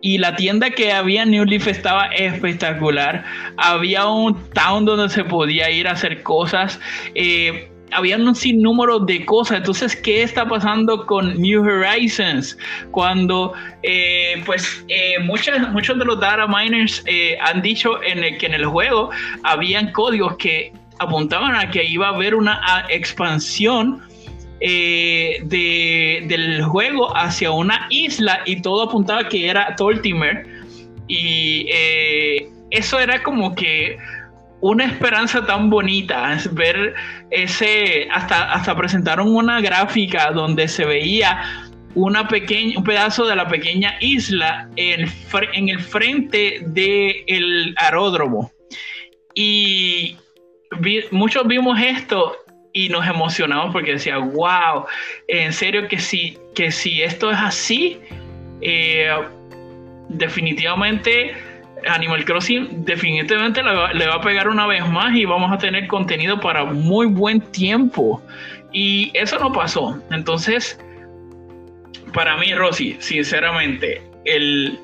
y 0.00 0.18
la 0.18 0.34
tienda 0.34 0.70
que 0.70 0.90
había 0.90 1.24
en 1.24 1.32
New 1.32 1.44
Leaf 1.44 1.68
estaba 1.68 2.06
espectacular. 2.06 3.24
Había 3.58 4.06
un 4.06 4.34
town 4.50 4.86
donde 4.86 5.10
se 5.10 5.22
podía 5.22 5.70
ir 5.70 5.86
a 5.86 5.92
hacer 5.92 6.22
cosas. 6.22 6.80
Eh, 7.14 7.71
había 7.92 8.16
un 8.16 8.34
sinnúmero 8.34 9.00
de 9.00 9.24
cosas. 9.24 9.58
Entonces, 9.58 9.96
¿qué 9.96 10.22
está 10.22 10.46
pasando 10.46 11.06
con 11.06 11.40
New 11.40 11.62
Horizons? 11.62 12.56
Cuando, 12.90 13.52
eh, 13.82 14.42
pues, 14.44 14.84
eh, 14.88 15.18
muchos 15.20 15.98
de 15.98 16.04
los 16.04 16.20
data 16.20 16.46
miners 16.46 17.02
eh, 17.06 17.36
han 17.40 17.62
dicho 17.62 18.02
en 18.02 18.24
el, 18.24 18.38
que 18.38 18.46
en 18.46 18.54
el 18.54 18.66
juego 18.66 19.10
habían 19.42 19.92
códigos 19.92 20.36
que 20.36 20.72
apuntaban 20.98 21.54
a 21.54 21.70
que 21.70 21.84
iba 21.84 22.08
a 22.08 22.14
haber 22.14 22.34
una 22.34 22.60
expansión 22.88 24.02
del 24.60 26.62
juego 26.62 27.16
hacia 27.16 27.50
una 27.50 27.86
isla 27.90 28.40
y 28.46 28.62
todo 28.62 28.82
apuntaba 28.82 29.28
que 29.28 29.48
era 29.48 29.74
Tortimer. 29.76 30.46
Y 31.08 31.66
eso 32.70 33.00
era 33.00 33.22
como 33.22 33.54
que 33.54 33.98
una 34.62 34.84
esperanza 34.84 35.44
tan 35.44 35.68
bonita, 35.68 36.32
es 36.32 36.52
ver 36.54 36.94
ese, 37.30 38.08
hasta, 38.12 38.52
hasta 38.52 38.76
presentaron 38.76 39.34
una 39.34 39.60
gráfica 39.60 40.30
donde 40.30 40.68
se 40.68 40.84
veía 40.84 41.42
una 41.94 42.28
pequeña, 42.28 42.78
un 42.78 42.84
pedazo 42.84 43.26
de 43.26 43.34
la 43.34 43.48
pequeña 43.48 43.96
isla 44.00 44.70
en, 44.76 45.10
en 45.52 45.68
el 45.68 45.80
frente 45.80 46.60
del 46.66 47.74
aeródromo. 47.76 48.52
Y 49.34 50.16
muchos 51.10 51.46
vimos 51.48 51.80
esto 51.80 52.36
y 52.72 52.88
nos 52.88 53.04
emocionamos 53.06 53.72
porque 53.72 53.94
decía, 53.94 54.18
wow, 54.18 54.86
en 55.26 55.52
serio 55.52 55.88
que 55.88 55.98
si, 55.98 56.38
que 56.54 56.70
si 56.70 57.02
esto 57.02 57.32
es 57.32 57.38
así, 57.38 57.98
eh, 58.60 59.12
definitivamente 60.08 61.34
Animal 61.86 62.24
Crossing 62.24 62.84
definitivamente 62.84 63.62
le 63.62 64.06
va, 64.06 64.14
a 64.14 64.20
pegar 64.20 64.48
una 64.48 64.66
vez 64.66 64.86
más 64.88 65.14
y 65.14 65.24
vamos 65.24 65.52
a 65.52 65.58
tener 65.58 65.86
contenido 65.86 66.40
para 66.40 66.64
muy 66.64 67.06
buen 67.06 67.40
tiempo. 67.40 68.22
Y 68.72 69.10
eso 69.14 69.38
no 69.38 69.52
pasó. 69.52 70.00
Entonces, 70.10 70.78
para 72.12 72.36
mí, 72.36 72.54
Rosy, 72.54 72.96
sinceramente, 73.00 74.02
el, 74.24 74.78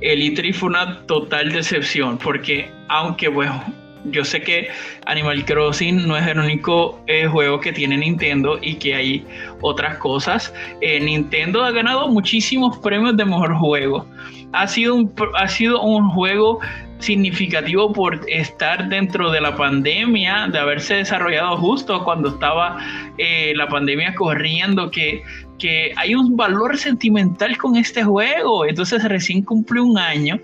el 0.00 0.20
E3 0.22 0.54
fue 0.54 0.68
una 0.70 1.06
total 1.06 1.52
decepción 1.52 2.18
porque 2.18 2.70
aunque, 2.88 3.28
bueno, 3.28 3.64
yo 4.04 4.24
sé 4.24 4.42
que 4.42 4.68
Animal 5.06 5.44
Crossing 5.44 6.06
no 6.06 6.16
es 6.16 6.26
el 6.26 6.38
único 6.38 7.00
eh, 7.06 7.26
juego 7.26 7.60
que 7.60 7.72
tiene 7.72 7.96
Nintendo 7.96 8.58
y 8.60 8.76
que 8.76 8.94
hay 8.94 9.26
otras 9.60 9.98
cosas. 9.98 10.52
Eh, 10.80 11.00
Nintendo 11.00 11.64
ha 11.64 11.70
ganado 11.70 12.08
muchísimos 12.08 12.78
premios 12.78 13.16
de 13.16 13.24
mejor 13.24 13.54
juego 13.56 14.06
ha 14.54 14.68
sido 14.68 14.94
un, 14.94 15.12
ha 15.36 15.48
sido 15.48 15.82
un 15.82 16.10
juego 16.10 16.60
significativo 17.00 17.92
por 17.92 18.20
estar 18.28 18.88
dentro 18.88 19.30
de 19.30 19.40
la 19.40 19.54
pandemia, 19.56 20.48
de 20.50 20.58
haberse 20.58 20.94
desarrollado 20.94 21.56
justo 21.58 22.02
cuando 22.04 22.30
estaba 22.30 22.78
eh, 23.18 23.52
la 23.56 23.68
pandemia 23.68 24.14
corriendo, 24.14 24.90
que, 24.90 25.22
que 25.58 25.92
hay 25.96 26.14
un 26.14 26.36
valor 26.36 26.78
sentimental 26.78 27.58
con 27.58 27.76
este 27.76 28.04
juego. 28.04 28.64
Entonces 28.64 29.02
recién 29.04 29.42
cumplió 29.42 29.84
un 29.84 29.98
año 29.98 30.38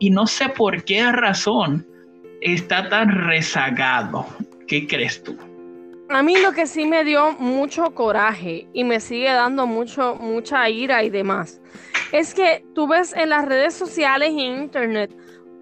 y 0.00 0.10
no 0.10 0.26
sé 0.26 0.48
por 0.48 0.84
qué 0.84 1.10
razón 1.12 1.86
está 2.42 2.88
tan 2.88 3.08
rezagado. 3.26 4.26
¿Qué 4.66 4.86
crees 4.86 5.22
tú? 5.22 5.36
A 6.08 6.22
mí 6.22 6.36
lo 6.40 6.52
que 6.52 6.66
sí 6.66 6.86
me 6.86 7.04
dio 7.04 7.32
mucho 7.38 7.94
coraje 7.94 8.68
y 8.72 8.84
me 8.84 9.00
sigue 9.00 9.30
dando 9.32 9.66
mucho, 9.66 10.16
mucha 10.16 10.68
ira 10.68 11.02
y 11.02 11.10
demás 11.10 11.62
es 12.12 12.34
que 12.34 12.64
tú 12.74 12.86
ves 12.86 13.14
en 13.14 13.30
las 13.30 13.46
redes 13.46 13.74
sociales 13.74 14.30
y 14.30 14.42
internet 14.42 15.10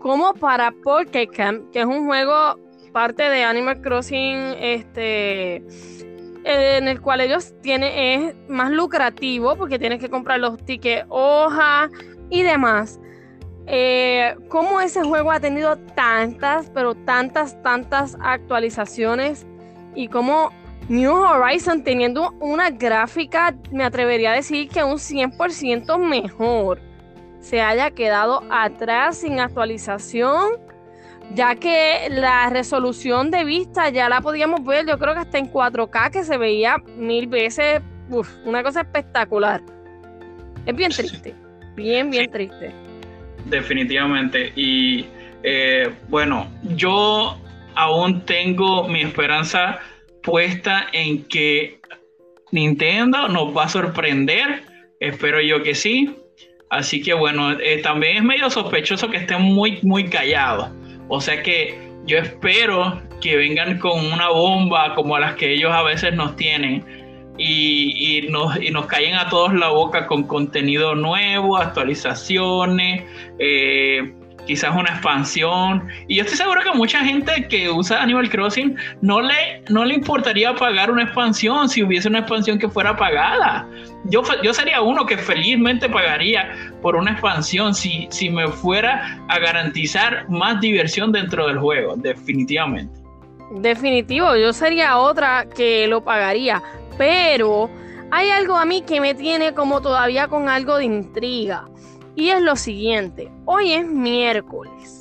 como 0.01 0.35
para 0.35 0.73
Pocket 0.83 1.29
Camp, 1.29 1.71
que 1.71 1.81
es 1.81 1.87
un 1.87 2.07
juego 2.07 2.59
parte 2.93 3.23
de 3.23 3.45
Animal 3.45 3.81
Crossing, 3.81 4.57
este, 4.59 5.57
en 6.45 6.89
el 6.89 7.01
cual 7.01 7.21
ellos 7.21 7.55
tienen, 7.63 7.93
es 7.93 8.35
más 8.49 8.73
lucrativo 8.73 9.57
porque 9.57 9.79
tienes 9.79 10.01
que 10.01 10.11
comprar 10.11 10.41
los 10.41 10.63
tickets 10.65 11.07
hoja 11.09 11.89
y 12.31 12.43
demás. 12.43 12.99
Eh, 13.73 14.35
cómo 14.49 14.81
ese 14.81 15.05
juego 15.05 15.31
ha 15.31 15.39
tenido 15.39 15.77
tantas, 15.95 16.69
pero 16.71 16.97
tantas, 16.97 17.63
tantas 17.63 18.17
actualizaciones 18.21 19.47
y 19.95 20.09
cómo 20.09 20.51
New 20.89 21.15
Horizon 21.15 21.85
teniendo 21.85 22.33
una 22.41 22.71
gráfica, 22.71 23.55
me 23.71 23.85
atrevería 23.85 24.33
a 24.33 24.35
decir 24.35 24.69
que 24.69 24.83
un 24.83 24.99
100% 24.99 25.99
mejor, 25.99 26.81
se 27.39 27.61
haya 27.61 27.93
quedado 27.93 28.43
atrás 28.51 29.19
sin 29.19 29.39
actualización, 29.39 30.51
ya 31.35 31.55
que 31.55 32.09
la 32.11 32.51
resolución 32.51 33.31
de 33.31 33.45
vista 33.45 33.89
ya 33.91 34.09
la 34.09 34.21
podíamos 34.21 34.65
ver, 34.65 34.85
yo 34.85 34.99
creo 34.99 35.15
que 35.15 35.21
hasta 35.21 35.39
en 35.39 35.49
4K 35.49 36.11
que 36.11 36.25
se 36.25 36.37
veía 36.37 36.79
mil 36.97 37.29
veces, 37.29 37.83
una 38.45 38.65
cosa 38.65 38.81
espectacular. 38.81 39.63
Es 40.67 40.75
bien 40.75 40.91
triste, 40.91 41.37
bien, 41.77 42.11
bien 42.11 42.29
triste. 42.33 42.90
Definitivamente. 43.47 44.53
Y 44.57 45.07
eh, 45.43 45.91
bueno, 46.09 46.51
yo 46.77 47.39
aún 47.75 48.25
tengo 48.25 48.89
mi 48.89 49.03
esperanza 49.03 49.81
puesta 50.23 50.87
en 50.93 51.25
que 51.25 51.81
Nintendo 52.53 53.29
nos 53.29 53.57
va 53.57 53.65
a 53.65 53.69
sorprender. 53.69 54.63
Espero 55.01 55.41
yo 55.41 55.63
que 55.63 55.75
sí. 55.75 56.17
Así 56.69 57.03
que 57.03 57.15
bueno, 57.15 57.59
eh, 57.59 57.79
también 57.83 58.19
es 58.19 58.23
medio 58.23 58.49
sospechoso 58.51 59.11
que 59.11 59.17
estén 59.17 59.43
muy, 59.43 59.81
muy 59.83 60.09
callados. 60.09 60.71
O 61.09 61.21
sea 61.21 61.43
que 61.43 61.77
yo 62.07 62.19
espero 62.19 63.03
que 63.21 63.37
vengan 63.37 63.79
con 63.79 64.07
una 64.13 64.29
bomba 64.29 64.95
como 64.95 65.19
las 65.19 65.35
que 65.35 65.53
ellos 65.53 65.73
a 65.73 65.83
veces 65.83 66.15
nos 66.15 66.37
tienen 66.37 66.85
y, 67.43 68.27
nos, 68.29 68.57
y 68.61 68.73
caen 68.87 69.15
a 69.15 69.29
todos 69.31 69.55
la 69.55 69.69
boca 69.69 70.07
con 70.07 70.25
contenido 70.25 70.95
nuevo, 70.95 71.57
actualizaciones, 71.57 73.05
eh, 73.39 74.13
quizás 74.47 74.77
una 74.77 74.91
expansión. 74.91 75.89
Y 76.07 76.17
yo 76.17 76.23
estoy 76.23 76.37
seguro 76.37 76.61
que 76.63 76.73
mucha 76.73 77.01
gente 77.03 77.49
que 77.49 77.71
usa 77.71 78.03
Animal 78.03 78.29
Crossing 78.29 78.77
no 79.01 79.23
le, 79.23 79.63
no 79.71 79.87
le 79.87 79.95
importaría 79.95 80.55
pagar 80.55 80.91
una 80.91 81.05
expansión 81.05 81.69
si 81.69 81.83
hubiese 81.83 82.09
una 82.09 82.19
expansión 82.21 82.59
que 82.59 82.69
fuera 82.69 82.95
pagada. 82.95 83.67
Yo, 84.05 84.23
yo 84.43 84.53
sería 84.53 84.83
uno 84.83 85.07
que 85.07 85.17
felizmente 85.17 85.89
pagaría 85.89 86.53
por 86.83 86.95
una 86.95 87.13
expansión 87.13 87.75
si, 87.75 88.07
si 88.11 88.29
me 88.29 88.49
fuera 88.49 89.19
a 89.29 89.39
garantizar 89.39 90.29
más 90.29 90.61
diversión 90.61 91.11
dentro 91.11 91.47
del 91.47 91.59
juego, 91.59 91.97
definitivamente. 91.97 93.01
Definitivo, 93.53 94.37
yo 94.37 94.53
sería 94.53 94.99
otra 94.99 95.45
que 95.57 95.89
lo 95.89 96.05
pagaría, 96.05 96.63
pero 97.01 97.71
hay 98.11 98.29
algo 98.29 98.59
a 98.59 98.67
mí 98.67 98.83
que 98.83 99.01
me 99.01 99.15
tiene 99.15 99.55
como 99.55 99.81
todavía 99.81 100.29
con 100.29 100.51
algo 100.51 100.77
de 100.77 100.85
intriga. 100.85 101.67
Y 102.15 102.29
es 102.29 102.43
lo 102.43 102.57
siguiente, 102.57 103.33
hoy 103.47 103.73
es 103.73 103.87
miércoles. 103.87 105.01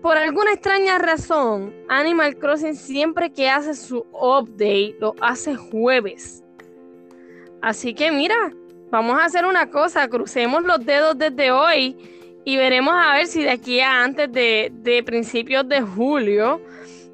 Por 0.00 0.16
alguna 0.16 0.54
extraña 0.54 0.96
razón, 0.96 1.74
Animal 1.90 2.38
Crossing 2.38 2.74
siempre 2.74 3.30
que 3.30 3.50
hace 3.50 3.74
su 3.74 4.06
update 4.14 4.96
lo 4.98 5.14
hace 5.20 5.56
jueves. 5.56 6.42
Así 7.60 7.92
que 7.92 8.10
mira, 8.10 8.54
vamos 8.90 9.20
a 9.20 9.26
hacer 9.26 9.44
una 9.44 9.70
cosa, 9.70 10.08
crucemos 10.08 10.62
los 10.62 10.86
dedos 10.86 11.18
desde 11.18 11.50
hoy 11.50 11.98
y 12.46 12.56
veremos 12.56 12.94
a 12.96 13.16
ver 13.16 13.26
si 13.26 13.42
de 13.42 13.50
aquí 13.50 13.80
a 13.80 14.02
antes 14.02 14.32
de, 14.32 15.02
principios 15.04 15.68
de 15.68 15.82
julio 15.82 16.62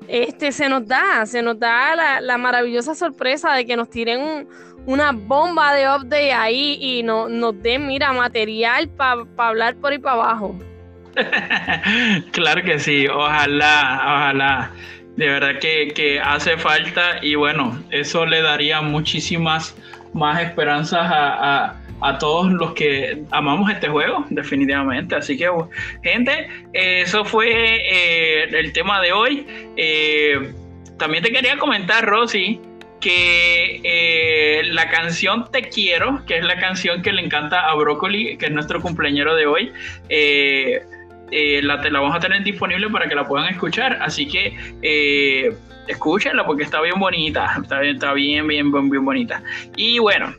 este, 0.09 0.53
se 0.53 0.69
nos 0.69 0.87
da, 0.87 1.27
se 1.27 1.43
nos 1.43 1.59
da 1.59 2.21
la, 2.21 2.39
maravillosa 2.39 2.95
sorpresa 2.95 3.53
de 3.55 3.67
que 3.67 3.77
nos 3.77 3.91
tiren 3.91 4.21
un, 4.21 4.49
una 4.87 5.13
bomba 5.13 5.75
de 5.75 5.89
update 5.89 6.33
ahí 6.33 6.79
y 6.81 7.03
no, 7.03 7.29
nos 7.29 7.61
den, 7.63 7.87
mira, 7.87 8.13
material 8.13 8.89
para 8.89 9.25
hablar 9.37 9.77
por 9.77 9.93
ahí 9.93 9.99
para 9.99 10.15
abajo. 10.15 10.59
claro 12.33 12.63
que 12.63 12.79
sí, 12.79 13.07
ojalá, 13.09 14.03
ojalá. 14.05 14.71
De 15.17 15.27
verdad 15.27 15.59
que, 15.61 16.21
hace 16.23 16.59
falta 16.59 17.19
y 17.23 17.37
bueno, 17.37 17.83
eso 17.91 18.27
le 18.27 18.43
daría 18.43 18.83
muchísimas 18.83 19.75
más 20.13 20.43
esperanzas 20.43 21.07
a, 21.11 21.75
todos 22.19 22.53
los 22.53 22.73
que 22.73 23.23
amamos 23.31 23.71
este 23.71 23.89
juego, 23.89 24.25
definitivamente. 24.31 25.15
Así 25.15 25.37
que, 25.37 25.51
gente, 26.03 26.49
eso 26.73 27.25
fue 27.25 27.49
eh, 27.51 28.45
el 28.51 28.73
tema 28.73 29.01
de 29.01 29.13
hoy. 29.13 29.47
Eh, 29.77 30.53
también 30.99 31.23
te 31.23 31.33
quería 31.33 31.57
comentar, 31.59 32.05
Rosy, 32.07 32.61
que 33.01 33.81
eh, 33.83 34.63
la 34.65 34.91
canción 34.91 35.51
Te 35.51 35.69
Quiero, 35.69 36.25
que 36.27 36.39
es 36.39 36.45
la 36.45 36.59
canción 36.59 37.03
que 37.03 37.13
le 37.13 37.23
encanta 37.23 37.69
a 37.69 37.75
Broccoli, 37.75 38.37
que 38.39 38.47
es 38.47 38.53
nuestro 38.53 38.81
cumpleañero 38.81 39.35
de 39.35 39.47
hoy, 39.47 39.73
eh, 40.09 40.83
la, 41.63 41.77
la, 41.77 42.01
vamos 42.01 42.17
a 42.17 42.21
tener 42.21 42.43
disponible 42.43 42.89
para 42.89 43.09
que 43.09 43.15
la 43.15 43.27
puedan 43.27 43.49
escuchar. 43.49 43.99
Así 44.01 44.29
que 44.29 45.57
escúchenla 45.89 46.45
porque 46.47 46.65
está 46.65 46.81
bien 46.81 46.99
bonita, 46.99 47.59
está 47.63 47.81
bien, 47.81 47.95
está 47.95 48.13
bien, 48.13 48.47
bien, 48.47 48.71
bien, 48.71 49.05
bonita. 49.05 49.43
Y 49.77 49.99
bueno, 49.99 50.35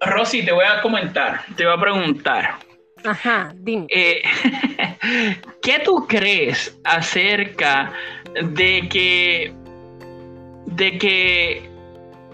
Rosy, 0.00 0.44
te 0.44 0.52
voy 0.52 0.64
a 0.64 0.80
comentar, 0.80 1.44
te 1.56 1.64
voy 1.64 1.74
a 1.74 1.80
preguntar. 1.80 2.58
Ajá, 3.04 3.52
dime. 3.54 3.86
¿Qué 5.62 5.78
tú 5.84 6.06
crees 6.08 6.78
acerca 6.84 7.92
de 8.42 8.88
que 8.88 9.52
de 10.66 10.98
que 10.98 11.70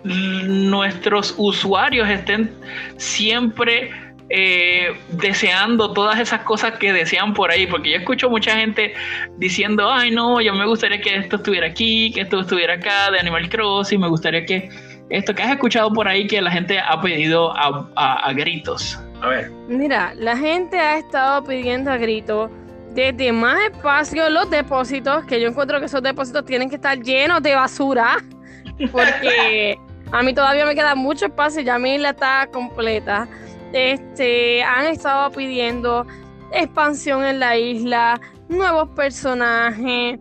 nuestros 0.04 1.34
usuarios 1.36 2.08
estén 2.08 2.52
siempre 2.96 3.90
eh, 4.28 4.92
deseando 5.10 5.92
todas 5.92 6.18
esas 6.18 6.42
cosas 6.42 6.78
que 6.78 6.92
desean 6.92 7.32
por 7.32 7.50
ahí, 7.50 7.66
porque 7.66 7.90
yo 7.90 7.96
escucho 7.98 8.28
mucha 8.28 8.56
gente 8.56 8.92
diciendo, 9.38 9.90
ay 9.90 10.10
no, 10.10 10.40
yo 10.40 10.52
me 10.54 10.66
gustaría 10.66 11.00
que 11.00 11.16
esto 11.16 11.36
estuviera 11.36 11.66
aquí, 11.68 12.12
que 12.12 12.22
esto 12.22 12.40
estuviera 12.40 12.74
acá, 12.74 13.10
de 13.10 13.20
Animal 13.20 13.48
Crossing, 13.48 14.00
me 14.00 14.08
gustaría 14.08 14.44
que 14.44 14.68
esto 15.10 15.34
que 15.34 15.42
has 15.42 15.52
escuchado 15.52 15.92
por 15.92 16.08
ahí 16.08 16.26
que 16.26 16.40
la 16.40 16.50
gente 16.50 16.78
ha 16.78 17.00
pedido 17.00 17.52
a, 17.56 18.32
gritos. 18.32 18.98
A 19.22 19.28
ver. 19.28 19.50
Mira, 19.68 20.12
la 20.14 20.36
gente 20.36 20.78
ha 20.78 20.98
estado 20.98 21.44
pidiendo 21.44 21.90
a 21.90 21.96
gritos 21.96 22.50
desde 22.94 23.30
más 23.30 23.58
espacio 23.70 24.28
los 24.30 24.48
depósitos, 24.50 25.24
que 25.26 25.40
yo 25.40 25.48
encuentro 25.48 25.78
que 25.80 25.86
esos 25.86 26.02
depósitos 26.02 26.44
tienen 26.44 26.68
que 26.68 26.76
estar 26.76 26.98
llenos 26.98 27.42
de 27.42 27.54
basura, 27.54 28.16
porque 28.92 29.78
a 30.12 30.22
mí 30.22 30.34
todavía 30.34 30.64
me 30.64 30.74
queda 30.74 30.94
mucho 30.94 31.26
espacio, 31.26 31.62
ya 31.62 31.78
mi 31.78 31.94
isla 31.94 32.10
está 32.10 32.48
completa. 32.52 33.28
Este, 33.72 34.62
han 34.62 34.86
estado 34.86 35.30
pidiendo 35.30 36.06
expansión 36.52 37.24
en 37.24 37.40
la 37.40 37.56
isla, 37.56 38.20
nuevos 38.48 38.88
personajes, 38.90 40.18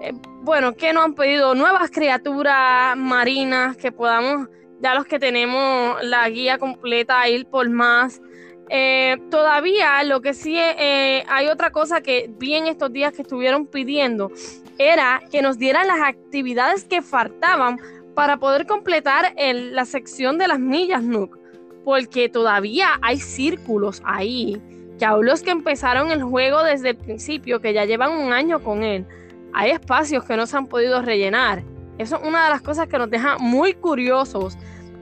eh, 0.00 0.12
bueno, 0.42 0.74
que 0.74 0.92
nos 0.92 1.04
han 1.04 1.14
pedido 1.14 1.54
nuevas 1.54 1.90
criaturas 1.90 2.96
marinas 2.96 3.76
que 3.76 3.92
podamos, 3.92 4.48
ya 4.80 4.94
los 4.94 5.06
que 5.06 5.20
tenemos 5.20 6.02
la 6.02 6.28
guía 6.28 6.58
completa, 6.58 7.28
ir 7.28 7.46
por 7.46 7.68
más. 7.70 8.20
Eh, 8.68 9.18
todavía 9.30 10.02
lo 10.02 10.20
que 10.20 10.34
sí 10.34 10.56
eh, 10.58 11.24
hay 11.28 11.48
otra 11.48 11.70
cosa 11.70 12.00
que 12.00 12.30
vi 12.38 12.54
en 12.54 12.66
estos 12.66 12.92
días 12.92 13.12
que 13.12 13.22
estuvieron 13.22 13.66
pidiendo 13.66 14.30
era 14.78 15.20
que 15.30 15.42
nos 15.42 15.58
dieran 15.58 15.86
las 15.86 16.00
actividades 16.00 16.84
que 16.84 17.02
faltaban 17.02 17.78
para 18.14 18.38
poder 18.38 18.66
completar 18.66 19.34
la 19.36 19.84
sección 19.84 20.38
de 20.38 20.48
las 20.48 20.58
millas 20.58 21.02
Nook, 21.02 21.38
porque 21.84 22.28
todavía 22.28 22.98
hay 23.02 23.18
círculos 23.18 24.02
ahí 24.04 24.60
que 24.98 25.04
aún 25.04 25.26
los 25.26 25.42
que 25.42 25.50
empezaron 25.50 26.10
el 26.10 26.22
juego 26.22 26.62
desde 26.62 26.90
el 26.90 26.96
principio, 26.96 27.60
que 27.60 27.72
ya 27.72 27.84
llevan 27.84 28.12
un 28.12 28.32
año 28.32 28.62
con 28.62 28.82
él, 28.82 29.06
hay 29.54 29.70
espacios 29.70 30.24
que 30.24 30.36
no 30.36 30.46
se 30.46 30.56
han 30.56 30.66
podido 30.66 31.02
rellenar. 31.02 31.62
Eso 31.98 32.16
es 32.16 32.26
una 32.26 32.44
de 32.44 32.50
las 32.50 32.62
cosas 32.62 32.88
que 32.88 32.98
nos 32.98 33.10
deja 33.10 33.36
muy 33.38 33.74
curiosos 33.74 34.56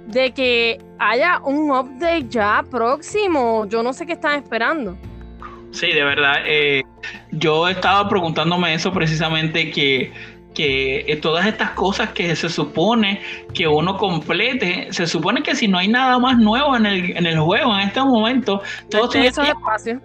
de 0.06 0.32
que 0.32 0.78
haya 0.98 1.40
un 1.44 1.70
update 1.70 2.26
ya 2.28 2.64
próximo. 2.68 3.66
Yo 3.66 3.82
no 3.82 3.92
sé 3.92 4.06
qué 4.06 4.12
están 4.14 4.42
esperando. 4.42 4.96
Sí, 5.70 5.92
de 5.92 6.04
verdad. 6.04 6.34
Eh, 6.46 6.82
yo 7.30 7.68
estaba 7.68 8.08
preguntándome 8.08 8.74
eso 8.74 8.90
precisamente 8.92 9.70
que, 9.70 10.12
que 10.52 11.04
eh, 11.06 11.16
todas 11.16 11.46
estas 11.46 11.70
cosas 11.70 12.10
que 12.10 12.34
se 12.34 12.48
supone 12.48 13.20
que 13.54 13.68
uno 13.68 13.96
complete, 13.96 14.88
se 14.90 15.06
supone 15.06 15.42
que 15.42 15.54
si 15.54 15.68
no 15.68 15.78
hay 15.78 15.88
nada 15.88 16.18
más 16.18 16.38
nuevo 16.38 16.76
en 16.76 16.86
el, 16.86 17.16
en 17.16 17.26
el 17.26 17.38
juego 17.38 17.72
en 17.74 17.86
este 17.86 18.00
momento, 18.00 18.60
todo 18.90 19.08
tiene 19.08 19.28
espacio. 19.28 20.00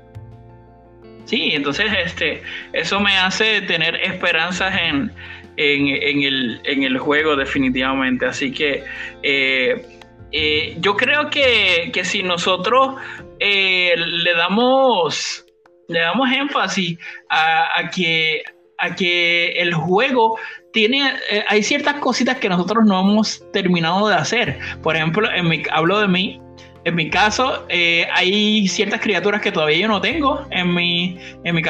Sí, 1.26 1.52
entonces 1.54 1.88
este, 2.06 2.44
eso 2.74 3.00
me 3.00 3.18
hace 3.18 3.62
tener 3.62 3.96
esperanzas 3.96 4.74
en, 4.80 5.12
en, 5.58 6.24
el, 6.24 6.62
en 6.64 6.84
el 6.84 6.98
juego 6.98 7.36
definitivamente. 7.36 8.26
Así 8.26 8.52
que 8.52 8.84
eh, 9.24 9.86
eh, 10.32 10.76
yo 10.80 10.96
creo 10.96 11.30
que, 11.30 11.92
si 12.04 12.24
nosotros 12.24 12.96
eh, 13.40 13.94
le 13.98 14.34
damos 14.34 15.42
le 15.88 16.00
damos 16.00 16.32
énfasis 16.32 16.98
a, 17.30 17.92
que, 17.94 18.42
a 18.80 18.96
que 18.96 19.52
el 19.62 19.74
juego 19.76 20.40
tiene, 20.74 21.14
hay 21.48 21.62
ciertas 21.62 21.96
cositas 21.96 22.38
que 22.38 22.50
nosotros 22.50 22.86
no 22.86 23.02
hemos 23.02 23.44
terminado 23.52 24.08
de 24.08 24.16
hacer. 24.16 24.60
Por 24.82 24.96
ejemplo, 24.96 25.32
en 25.32 25.48
mi, 25.48 25.62
hablo 25.72 26.00
de 26.00 26.08
mí, 26.08 26.42
en 26.86 26.94
mi 26.94 27.10
caso, 27.10 27.66
eh, 27.68 28.08
hay 28.14 28.68
ciertas 28.68 29.02
criaturas 29.02 29.42
que 29.42 29.52
todavía 29.52 29.80
yo 29.80 29.88
no 29.88 30.02
tengo 30.02 30.46
en 30.52 30.72
mi, 30.74 31.18
en 31.44 31.56
mi 31.56 31.64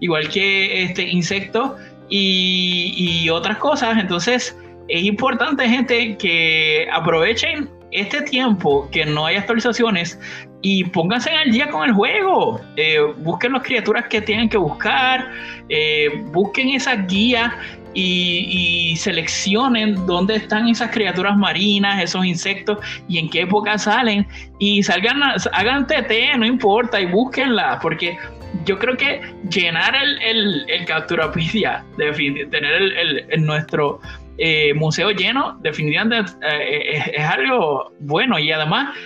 igual 0.00 0.28
que 0.28 0.82
este 0.82 1.08
insecto 1.08 1.76
y, 2.08 3.28
otras 3.30 3.58
cosas. 3.58 3.96
Entonces, 3.96 4.58
es 4.88 5.04
importante, 5.04 5.68
gente, 5.68 6.16
que 6.16 6.88
aprovechen 6.92 7.70
este 7.92 8.22
tiempo 8.22 8.88
que 8.90 9.06
no 9.06 9.24
hay 9.24 9.36
actualizaciones 9.36 10.18
y 10.62 10.82
pónganse 10.84 11.30
al 11.30 11.52
día 11.52 11.70
con 11.70 11.88
el 11.88 11.94
juego. 11.94 12.60
Eh, 12.76 12.98
busquen 13.18 13.52
las 13.52 13.62
criaturas 13.62 14.08
que 14.08 14.20
tienen 14.20 14.48
que 14.48 14.58
buscar, 14.58 15.30
eh, 15.68 16.08
busquen 16.32 16.70
esa 16.70 16.96
guía 16.96 17.56
y, 17.98 18.96
seleccionen 18.96 20.06
dónde 20.06 20.36
están 20.36 20.68
esas 20.68 20.90
criaturas 20.90 21.36
marinas, 21.36 22.02
esos 22.02 22.24
insectos 22.24 22.78
y 23.08 23.18
en 23.18 23.30
qué 23.30 23.42
época 23.42 23.78
salen. 23.78 24.26
Y 24.58 24.82
salgan, 24.82 25.20
hagan 25.52 25.86
TT, 25.86 26.36
no 26.36 26.46
importa, 26.46 27.00
y 27.00 27.06
búsquenla, 27.06 27.78
porque 27.80 28.18
yo 28.64 28.78
creo 28.78 28.96
que 28.96 29.20
llenar 29.50 29.94
el, 29.94 30.20
el, 30.22 30.64
el 30.68 30.84
capturapidia, 30.84 31.84
tener 31.96 32.72
el, 32.72 33.26
el, 33.28 33.44
nuestro 33.44 34.00
eh, 34.38 34.74
museo 34.74 35.10
lleno, 35.10 35.58
definitivamente 35.60 36.32
eh, 36.42 37.12
es, 37.14 37.24
algo 37.24 37.92
bueno 38.00 38.38
y 38.38 38.50
además, 38.50 38.96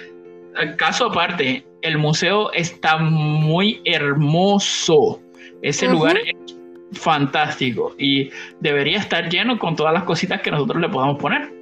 caso 0.77 1.07
aparte, 1.07 1.65
el 1.83 1.99
museo 1.99 2.53
está 2.53 2.99
muy 2.99 3.81
hermoso. 3.85 5.21
Ese 5.63 5.89
lugar 5.89 6.17
es 6.19 6.62
fantástico 6.93 7.95
y 7.99 8.31
debería 8.61 8.99
estar 8.99 9.29
lleno 9.29 9.59
con 9.59 9.77
todas 9.77 9.93
las 9.93 10.05
cositas 10.05 10.41
que 10.43 10.51
nosotros 10.51 10.81
le 10.81 10.89
podamos 10.89 11.19
poner. 11.19 11.53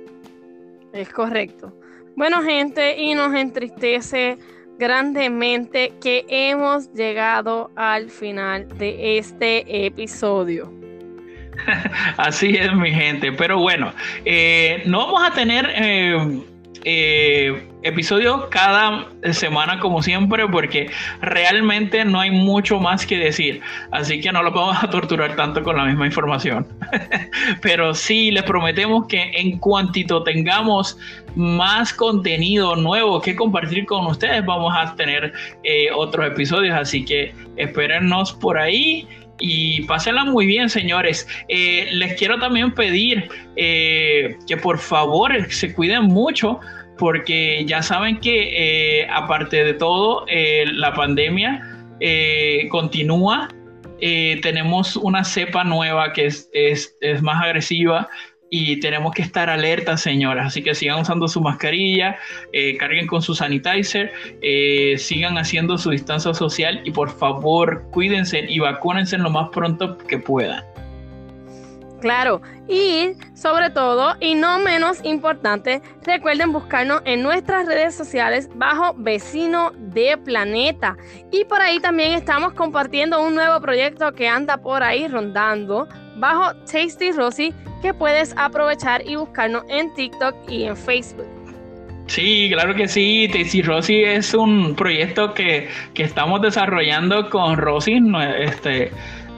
Es 0.92 1.08
correcto. 1.10 1.72
Bueno, 2.16 2.42
gente, 2.42 3.00
y 3.00 3.14
nos 3.14 3.34
entristece 3.34 4.38
grandemente 4.78 5.92
que 6.00 6.24
hemos 6.28 6.92
llegado 6.92 7.70
al 7.76 8.10
final 8.10 8.66
de 8.78 9.18
este 9.18 9.86
episodio. 9.86 10.72
Así 12.16 12.56
es, 12.56 12.74
mi 12.74 12.90
gente. 12.90 13.32
Pero 13.32 13.58
bueno, 13.58 13.92
eh, 14.24 14.82
no 14.86 15.06
vamos 15.06 15.22
a 15.30 15.34
tener 15.34 15.70
eh, 15.74 16.42
eh, 16.84 17.66
episodios 17.82 18.46
cada 18.50 19.06
semana 19.32 19.78
como 19.80 20.02
siempre 20.02 20.46
porque 20.48 20.90
realmente 21.20 22.04
no 22.04 22.20
hay 22.20 22.30
mucho 22.30 22.78
más 22.78 23.06
que 23.06 23.18
decir. 23.18 23.60
Así 23.90 24.20
que 24.20 24.32
no 24.32 24.42
lo 24.42 24.50
vamos 24.50 24.82
a 24.82 24.90
torturar 24.90 25.36
tanto 25.36 25.62
con 25.62 25.76
la 25.76 25.84
misma 25.84 26.06
información. 26.06 26.66
Pero 27.62 27.94
sí, 27.94 28.30
les 28.30 28.42
prometemos 28.44 29.06
que 29.06 29.30
en 29.34 29.58
cuantito 29.58 30.22
tengamos 30.22 30.98
más 31.36 31.92
contenido 31.92 32.74
nuevo 32.76 33.20
que 33.20 33.36
compartir 33.36 33.86
con 33.86 34.06
ustedes, 34.06 34.44
vamos 34.44 34.74
a 34.76 34.94
tener 34.96 35.32
otros 35.94 36.26
episodios. 36.26 36.76
Así 36.76 37.04
que 37.04 37.34
espérennos 37.56 38.32
por 38.32 38.58
ahí 38.58 39.06
y 39.40 39.82
pásenla 39.82 40.24
muy 40.24 40.46
bien, 40.46 40.68
señores. 40.68 41.26
Eh, 41.48 41.88
les 41.92 42.14
quiero 42.14 42.38
también 42.38 42.72
pedir 42.72 43.28
eh, 43.56 44.36
que 44.46 44.56
por 44.56 44.78
favor 44.78 45.32
se 45.50 45.74
cuiden 45.74 46.04
mucho 46.04 46.60
porque 46.98 47.64
ya 47.66 47.82
saben 47.82 48.20
que 48.20 49.00
eh, 49.00 49.08
aparte 49.10 49.64
de 49.64 49.74
todo 49.74 50.26
la 50.28 50.92
pandemia 50.92 51.62
continúa. 52.70 53.48
tenemos 53.98 54.96
una 54.96 55.24
cepa 55.24 55.64
nueva 55.64 56.12
que 56.12 56.26
es, 56.26 56.48
es, 56.52 56.96
es 57.00 57.22
más 57.22 57.42
agresiva 57.42 58.08
y 58.50 58.80
tenemos 58.80 59.14
que 59.14 59.22
estar 59.22 59.48
alertas, 59.48 60.02
señoras. 60.02 60.48
Así 60.48 60.62
que 60.62 60.74
sigan 60.74 61.00
usando 61.00 61.28
su 61.28 61.40
mascarilla, 61.40 62.18
eh, 62.52 62.76
carguen 62.76 63.06
con 63.06 63.22
su 63.22 63.34
sanitizer, 63.34 64.12
eh, 64.42 64.96
sigan 64.98 65.38
haciendo 65.38 65.78
su 65.78 65.90
distancia 65.90 66.34
social 66.34 66.80
y 66.84 66.90
por 66.90 67.10
favor 67.10 67.84
cuídense 67.92 68.44
y 68.48 68.58
vacúnense 68.58 69.16
lo 69.18 69.30
más 69.30 69.48
pronto 69.50 69.96
que 69.96 70.18
puedan. 70.18 70.64
Claro, 72.00 72.40
y 72.66 73.10
sobre 73.34 73.68
todo, 73.68 74.16
y 74.20 74.34
no 74.34 74.58
menos 74.58 75.04
importante, 75.04 75.82
recuerden 76.02 76.50
buscarnos 76.50 77.02
en 77.04 77.22
nuestras 77.22 77.66
redes 77.66 77.94
sociales 77.94 78.48
bajo 78.54 78.94
Vecino 78.96 79.72
de 79.76 80.16
Planeta. 80.16 80.96
Y 81.30 81.44
por 81.44 81.60
ahí 81.60 81.78
también 81.78 82.12
estamos 82.14 82.54
compartiendo 82.54 83.22
un 83.22 83.34
nuevo 83.34 83.60
proyecto 83.60 84.14
que 84.14 84.28
anda 84.28 84.56
por 84.56 84.82
ahí 84.82 85.08
rondando 85.08 85.88
bajo 86.20 86.54
Tasty 86.70 87.12
Rosy 87.12 87.52
que 87.82 87.94
puedes 87.94 88.34
aprovechar 88.36 89.02
y 89.06 89.16
buscarnos 89.16 89.64
en 89.68 89.92
TikTok 89.94 90.34
y 90.48 90.64
en 90.64 90.76
Facebook. 90.76 91.26
Sí, 92.06 92.50
claro 92.52 92.74
que 92.74 92.88
sí. 92.88 93.28
Tasty 93.32 93.62
Rosy 93.62 94.02
es 94.02 94.34
un 94.34 94.74
proyecto 94.74 95.32
que, 95.32 95.68
que 95.94 96.02
estamos 96.02 96.42
desarrollando 96.42 97.30
con 97.30 97.56
Rosy, 97.56 98.00
este, 98.38 98.90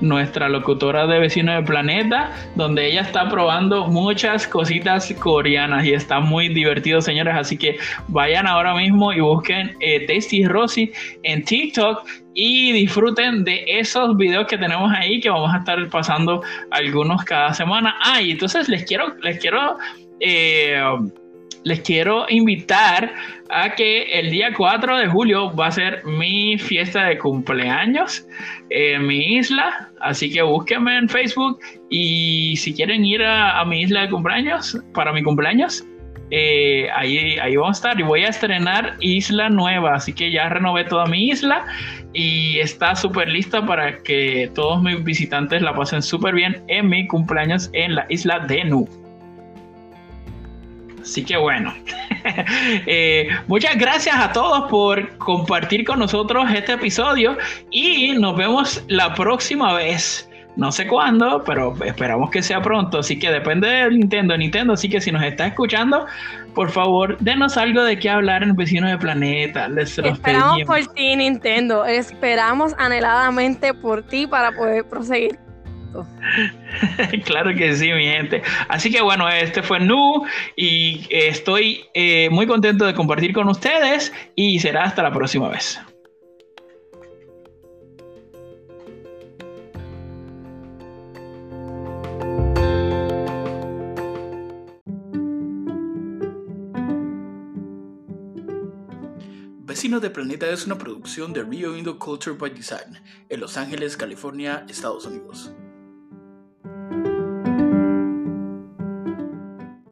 nuestra 0.02 0.48
locutora 0.48 1.06
de 1.06 1.18
Vecino 1.18 1.54
del 1.54 1.64
Planeta, 1.64 2.32
donde 2.56 2.86
ella 2.86 3.00
está 3.00 3.28
probando 3.30 3.86
muchas 3.86 4.46
cositas 4.46 5.12
coreanas 5.18 5.86
y 5.86 5.94
está 5.94 6.20
muy 6.20 6.48
divertido, 6.48 7.00
señores. 7.00 7.34
Así 7.34 7.56
que 7.56 7.78
vayan 8.08 8.46
ahora 8.46 8.74
mismo 8.74 9.12
y 9.12 9.20
busquen 9.20 9.74
eh, 9.80 10.06
Tasty 10.06 10.44
Rosy 10.44 10.92
en 11.22 11.44
TikTok 11.44 12.06
y 12.34 12.72
disfruten 12.72 13.44
de 13.44 13.64
esos 13.66 14.16
videos 14.16 14.46
que 14.46 14.58
tenemos 14.58 14.92
ahí 14.92 15.20
que 15.20 15.30
vamos 15.30 15.54
a 15.54 15.58
estar 15.58 15.88
pasando 15.88 16.42
algunos 16.70 17.24
cada 17.24 17.54
semana. 17.54 17.94
Ah, 18.04 18.20
y 18.20 18.32
entonces 18.32 18.68
les 18.68 18.84
quiero, 18.84 19.14
les 19.22 19.38
quiero 19.38 19.78
eh, 20.20 20.82
les 21.64 21.80
quiero 21.80 22.26
invitar 22.28 23.12
a 23.50 23.74
que 23.74 24.02
el 24.18 24.30
día 24.30 24.52
4 24.54 24.98
de 24.98 25.06
julio 25.06 25.54
va 25.54 25.68
a 25.68 25.72
ser 25.72 26.04
mi 26.04 26.58
fiesta 26.58 27.04
de 27.04 27.18
cumpleaños 27.18 28.26
en 28.70 29.06
mi 29.06 29.36
isla. 29.36 29.90
Así 30.00 30.32
que 30.32 30.42
búsquenme 30.42 30.98
en 30.98 31.08
Facebook 31.08 31.58
y 31.90 32.56
si 32.56 32.74
quieren 32.74 33.04
ir 33.04 33.22
a, 33.22 33.64
mi 33.64 33.82
isla 33.82 34.02
de 34.02 34.10
cumpleaños, 34.10 34.78
para 34.94 35.12
mi 35.12 35.22
cumpleaños, 35.22 35.84
eh, 36.30 36.88
ahí, 36.96 37.36
vamos 37.56 37.76
a 37.76 37.88
estar 37.88 38.00
y 38.00 38.02
voy 38.02 38.24
a 38.24 38.28
estrenar 38.28 38.96
Isla 39.00 39.50
Nueva, 39.50 39.96
así 39.96 40.14
que 40.14 40.32
ya 40.32 40.48
renové 40.48 40.84
toda 40.84 41.04
mi 41.04 41.28
isla 41.28 41.66
y 42.14 42.58
está 42.58 42.94
súper 42.94 43.28
lista 43.28 43.64
para 43.66 43.98
que 43.98 44.50
todos 44.54 44.82
mis 44.82 45.04
visitantes 45.04 45.60
la 45.60 45.74
pasen 45.74 46.00
súper 46.00 46.34
bien 46.34 46.64
en 46.68 46.88
mi 46.88 47.06
cumpleaños 47.06 47.68
en 47.74 47.96
la 47.96 48.06
isla 48.08 48.38
de 48.40 48.64
Nu. 48.64 49.01
Así 51.02 51.24
que 51.24 51.36
bueno, 51.36 51.74
eh, 52.86 53.28
muchas 53.48 53.76
gracias 53.76 54.16
a 54.16 54.32
todos 54.32 54.70
por 54.70 55.18
compartir 55.18 55.84
con 55.84 55.98
nosotros 55.98 56.46
este 56.54 56.72
episodio 56.72 57.36
y 57.70 58.12
nos 58.12 58.36
vemos 58.36 58.82
la 58.86 59.12
próxima 59.14 59.74
vez. 59.74 60.28
No 60.54 60.70
sé 60.70 60.86
cuándo, 60.86 61.42
pero 61.44 61.74
esperamos 61.84 62.30
que 62.30 62.42
sea 62.42 62.60
pronto. 62.60 62.98
Así 62.98 63.18
que 63.18 63.30
depende 63.30 63.68
del 63.68 63.98
Nintendo. 63.98 64.36
Nintendo, 64.36 64.74
así 64.74 64.88
que 64.88 65.00
si 65.00 65.10
nos 65.10 65.22
está 65.22 65.46
escuchando, 65.46 66.06
por 66.54 66.70
favor, 66.70 67.16
denos 67.20 67.56
algo 67.56 67.82
de 67.82 67.98
qué 67.98 68.10
hablar 68.10 68.42
en 68.42 68.54
Vecinos 68.54 68.90
de 68.90 68.98
Planeta. 68.98 69.68
Les 69.68 69.98
Esperamos 69.98 70.58
por 70.66 70.78
ti, 70.94 71.16
Nintendo. 71.16 71.86
Esperamos 71.86 72.74
anheladamente 72.78 73.72
por 73.72 74.02
ti 74.02 74.26
para 74.26 74.52
poder 74.52 74.84
proseguir 74.84 75.38
claro 77.24 77.54
que 77.54 77.74
sí, 77.74 77.92
mi 77.92 78.04
gente. 78.04 78.42
Así 78.68 78.90
que 78.90 79.02
bueno, 79.02 79.28
este 79.28 79.62
fue 79.62 79.80
Nu 79.80 80.24
y 80.56 81.06
estoy 81.10 81.84
eh, 81.94 82.28
muy 82.30 82.46
contento 82.46 82.84
de 82.86 82.94
compartir 82.94 83.32
con 83.32 83.48
ustedes 83.48 84.12
y 84.34 84.58
será 84.60 84.84
hasta 84.84 85.02
la 85.02 85.12
próxima 85.12 85.48
vez. 85.48 85.80
Vecinos 99.72 100.02
de 100.02 100.10
Planeta 100.10 100.48
es 100.50 100.66
una 100.66 100.76
producción 100.76 101.32
de 101.32 101.42
Rio 101.42 101.76
Indo 101.76 101.98
Culture 101.98 102.36
by 102.36 102.50
Design 102.50 103.00
en 103.28 103.40
Los 103.40 103.56
Ángeles, 103.56 103.96
California, 103.96 104.66
Estados 104.68 105.06
Unidos. 105.06 105.50